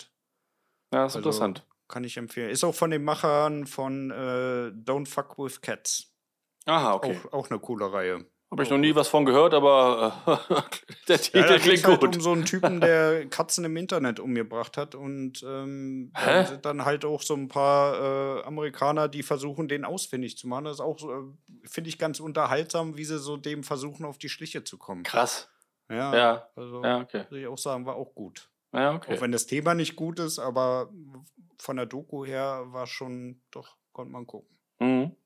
[0.92, 1.66] ja, ist also- interessant.
[1.88, 2.50] Kann ich empfehlen.
[2.50, 4.14] Ist auch von den Machern von äh,
[4.74, 6.12] Don't Fuck with Cats.
[6.64, 7.16] Aha, okay.
[7.30, 8.26] Auch, auch eine coole Reihe.
[8.50, 10.62] Habe ich noch nie was von gehört, aber äh,
[11.08, 12.14] der Titel Ja, klingt halt gut.
[12.16, 14.94] um so einen Typen, der Katzen im Internet umgebracht hat.
[14.94, 16.26] Und ähm, Hä?
[16.26, 20.46] da sind dann halt auch so ein paar äh, Amerikaner, die versuchen, den ausfindig zu
[20.46, 20.64] machen.
[20.66, 21.22] Das ist auch, äh,
[21.64, 25.02] finde ich, ganz unterhaltsam, wie sie so dem versuchen, auf die Schliche zu kommen.
[25.02, 25.50] Krass.
[25.88, 27.24] Ja, Ja, also ja, okay.
[27.28, 28.48] würde ich auch sagen, war auch gut.
[28.72, 29.16] Ja, okay.
[29.16, 30.90] Auch wenn das Thema nicht gut ist, aber
[31.58, 34.56] von der Doku her war schon, doch, konnte man gucken.
[34.78, 35.16] Mhm.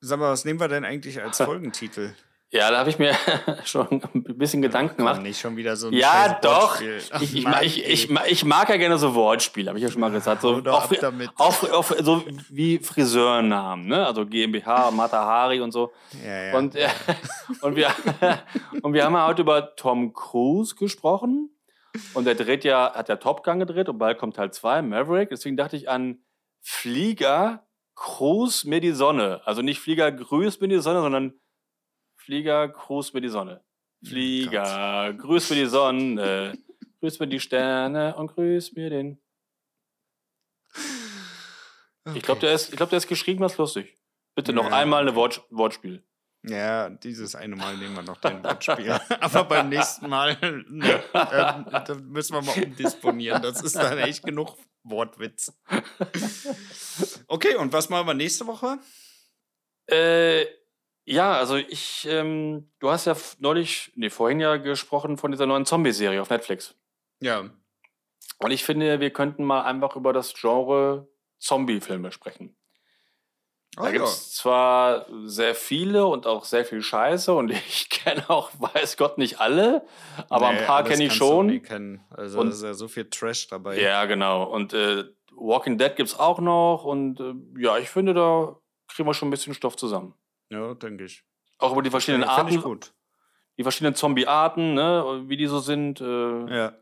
[0.00, 2.14] Sag mal, was nehmen wir denn eigentlich als Folgentitel?
[2.54, 3.16] Ja, da habe ich mir
[3.64, 5.20] schon ein bisschen Gedanken gemacht.
[5.20, 6.76] nicht schon wieder so ein Ja, doch.
[6.76, 9.90] Ach, Ich, ich, Mann, ich, ich, ich mag ja gerne so Wortspiele, habe ich ja
[9.90, 10.42] schon mal gesagt.
[10.42, 14.06] So, doch auch, auch, auch so wie Friseurnamen, ne?
[14.06, 15.92] Also GmbH, Matahari und so.
[16.24, 16.56] Ja, ja.
[16.56, 16.86] Und, äh,
[17.60, 17.90] und, wir,
[18.82, 21.50] und wir haben ja heute über Tom Cruise gesprochen.
[22.12, 25.30] Und der dreht ja, hat ja Top Gun gedreht und bald kommt Teil 2, Maverick.
[25.30, 26.20] Deswegen dachte ich an
[26.60, 29.40] Flieger, Cruise mir die Sonne.
[29.44, 31.34] Also nicht Flieger, grüß mir die Sonne, sondern
[32.24, 33.62] Flieger, grüß mir die Sonne.
[34.04, 36.58] Flieger, grüß mir die Sonne,
[37.00, 39.18] grüß mir die Sterne und grüß mir den.
[42.14, 43.96] Ich glaube, der, ist- ich glaub, der ist geschrieben, ist lustig.
[44.34, 44.76] Bitte noch Ja.
[44.78, 46.02] einmal eine Wort, Wortspiel.
[46.46, 48.90] Ja, dieses eine Mal nehmen wir noch dein Wortspiel.
[49.20, 50.36] Aber beim nächsten Mal
[50.68, 53.40] ne, da müssen wir mal umdisponieren.
[53.40, 55.52] Das ist dann echt genug Wortwitz.
[57.26, 58.78] Okay, und was machen wir nächste Woche?
[59.86, 60.44] Äh,
[61.04, 65.66] ja, also ich, ähm, du hast ja neulich, nee, vorhin ja gesprochen von dieser neuen
[65.66, 66.74] Zombie-Serie auf Netflix.
[67.20, 67.50] Ja.
[68.38, 72.56] Und ich finde, wir könnten mal einfach über das Genre Zombie-Filme sprechen.
[73.76, 78.28] Da Ah, gibt es zwar sehr viele und auch sehr viel Scheiße und ich kenne
[78.30, 79.84] auch, weiß Gott, nicht alle,
[80.28, 81.60] aber Nee, ein paar kenne ich schon.
[82.10, 83.80] Also Und- da ist ja so viel Trash dabei.
[83.80, 84.44] Ja, genau.
[84.44, 89.08] Und äh, Walking Dead gibt es auch noch und äh, ja, ich finde, da kriegen
[89.08, 90.14] wir schon ein bisschen Stoff zusammen.
[90.54, 91.22] Ja, denke ich.
[91.58, 92.92] Auch über die verschiedenen ich Arten, gut.
[93.58, 96.00] die verschiedenen Zombie-Arten, ne, wie die so sind.
[96.00, 96.04] Äh,
[96.56, 96.72] Ja.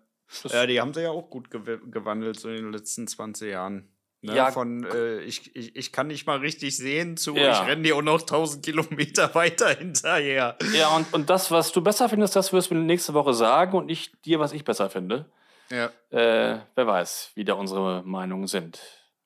[0.44, 3.88] ja, die haben sie ja auch gut gew gewandelt so in den letzten 20 Jahren.
[4.24, 4.36] Ne?
[4.36, 4.52] Ja.
[4.52, 7.60] Von äh, ich, ich, ich kann nicht mal richtig sehen zu Ja.
[7.62, 10.56] ich renne dir auch noch 1000 Kilometer weiter hinterher.
[10.74, 13.76] Ja, und, und das, was du besser findest, das wirst du mir nächste Woche sagen
[13.76, 15.28] und nicht dir, was ich besser finde.
[15.70, 15.86] Ja.
[16.10, 18.78] Äh, wer weiß, wie da unsere Meinungen sind.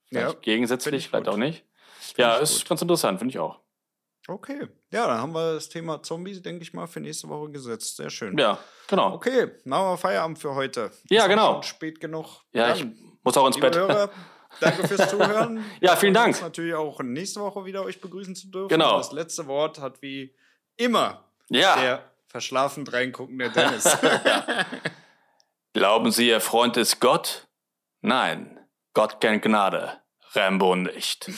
[0.09, 1.35] Vielleicht Ja, find gegensätzlich, ich vielleicht gut.
[1.35, 1.65] auch nicht.
[2.17, 2.69] ja, ich ist gut.
[2.71, 3.61] ganz interessant, finde ich auch.
[4.29, 4.69] Okay.
[4.91, 7.97] Ja, dann haben wir das Thema Zombies, denke ich mal, für nächste Woche gesetzt.
[7.97, 8.37] Sehr schön.
[8.37, 8.59] Ja,
[8.89, 9.15] genau.
[9.15, 10.91] Okay, machen wir Feierabend für heute.
[11.09, 11.63] Ja, Ist genau.
[11.63, 12.43] Spät genug.
[12.53, 13.77] Ja, ich Dann, muss auch ins Bett.
[13.77, 14.11] Hörer,
[14.61, 15.65] danke fürs Zuhören.
[15.81, 16.29] Ja, vielen Dank.
[16.29, 18.69] Uns natürlich auch nächste Woche wieder euch begrüßen zu dürfen.
[18.69, 18.99] Genau.
[18.99, 20.35] Das letzte Wort hat wie
[20.77, 23.85] immer Ja, der verschlafen reinguckende Dennis.
[25.73, 27.47] glauben Sie, Ihr Freund ist Gott?
[28.01, 28.59] Nein,
[28.93, 30.01] Gott kennt Gnade,
[30.33, 31.31] Rambo nicht.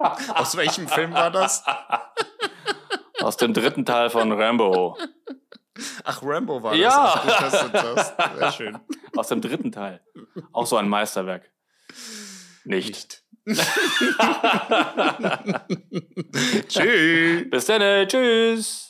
[0.00, 1.62] Aus welchem Film war das?
[3.20, 4.96] Aus dem dritten Teil von Rambo.
[6.04, 7.22] Ach, Rambo war Ja.
[7.24, 7.70] das.
[7.70, 8.14] Das.
[8.38, 8.78] Sehr schön.
[9.16, 10.00] Aus dem dritten Teil.
[10.52, 11.50] Auch so ein Meisterwerk.
[12.64, 13.22] Nicht.
[16.68, 17.50] Tschüss.
[17.50, 18.89] Bis dann, tschüss.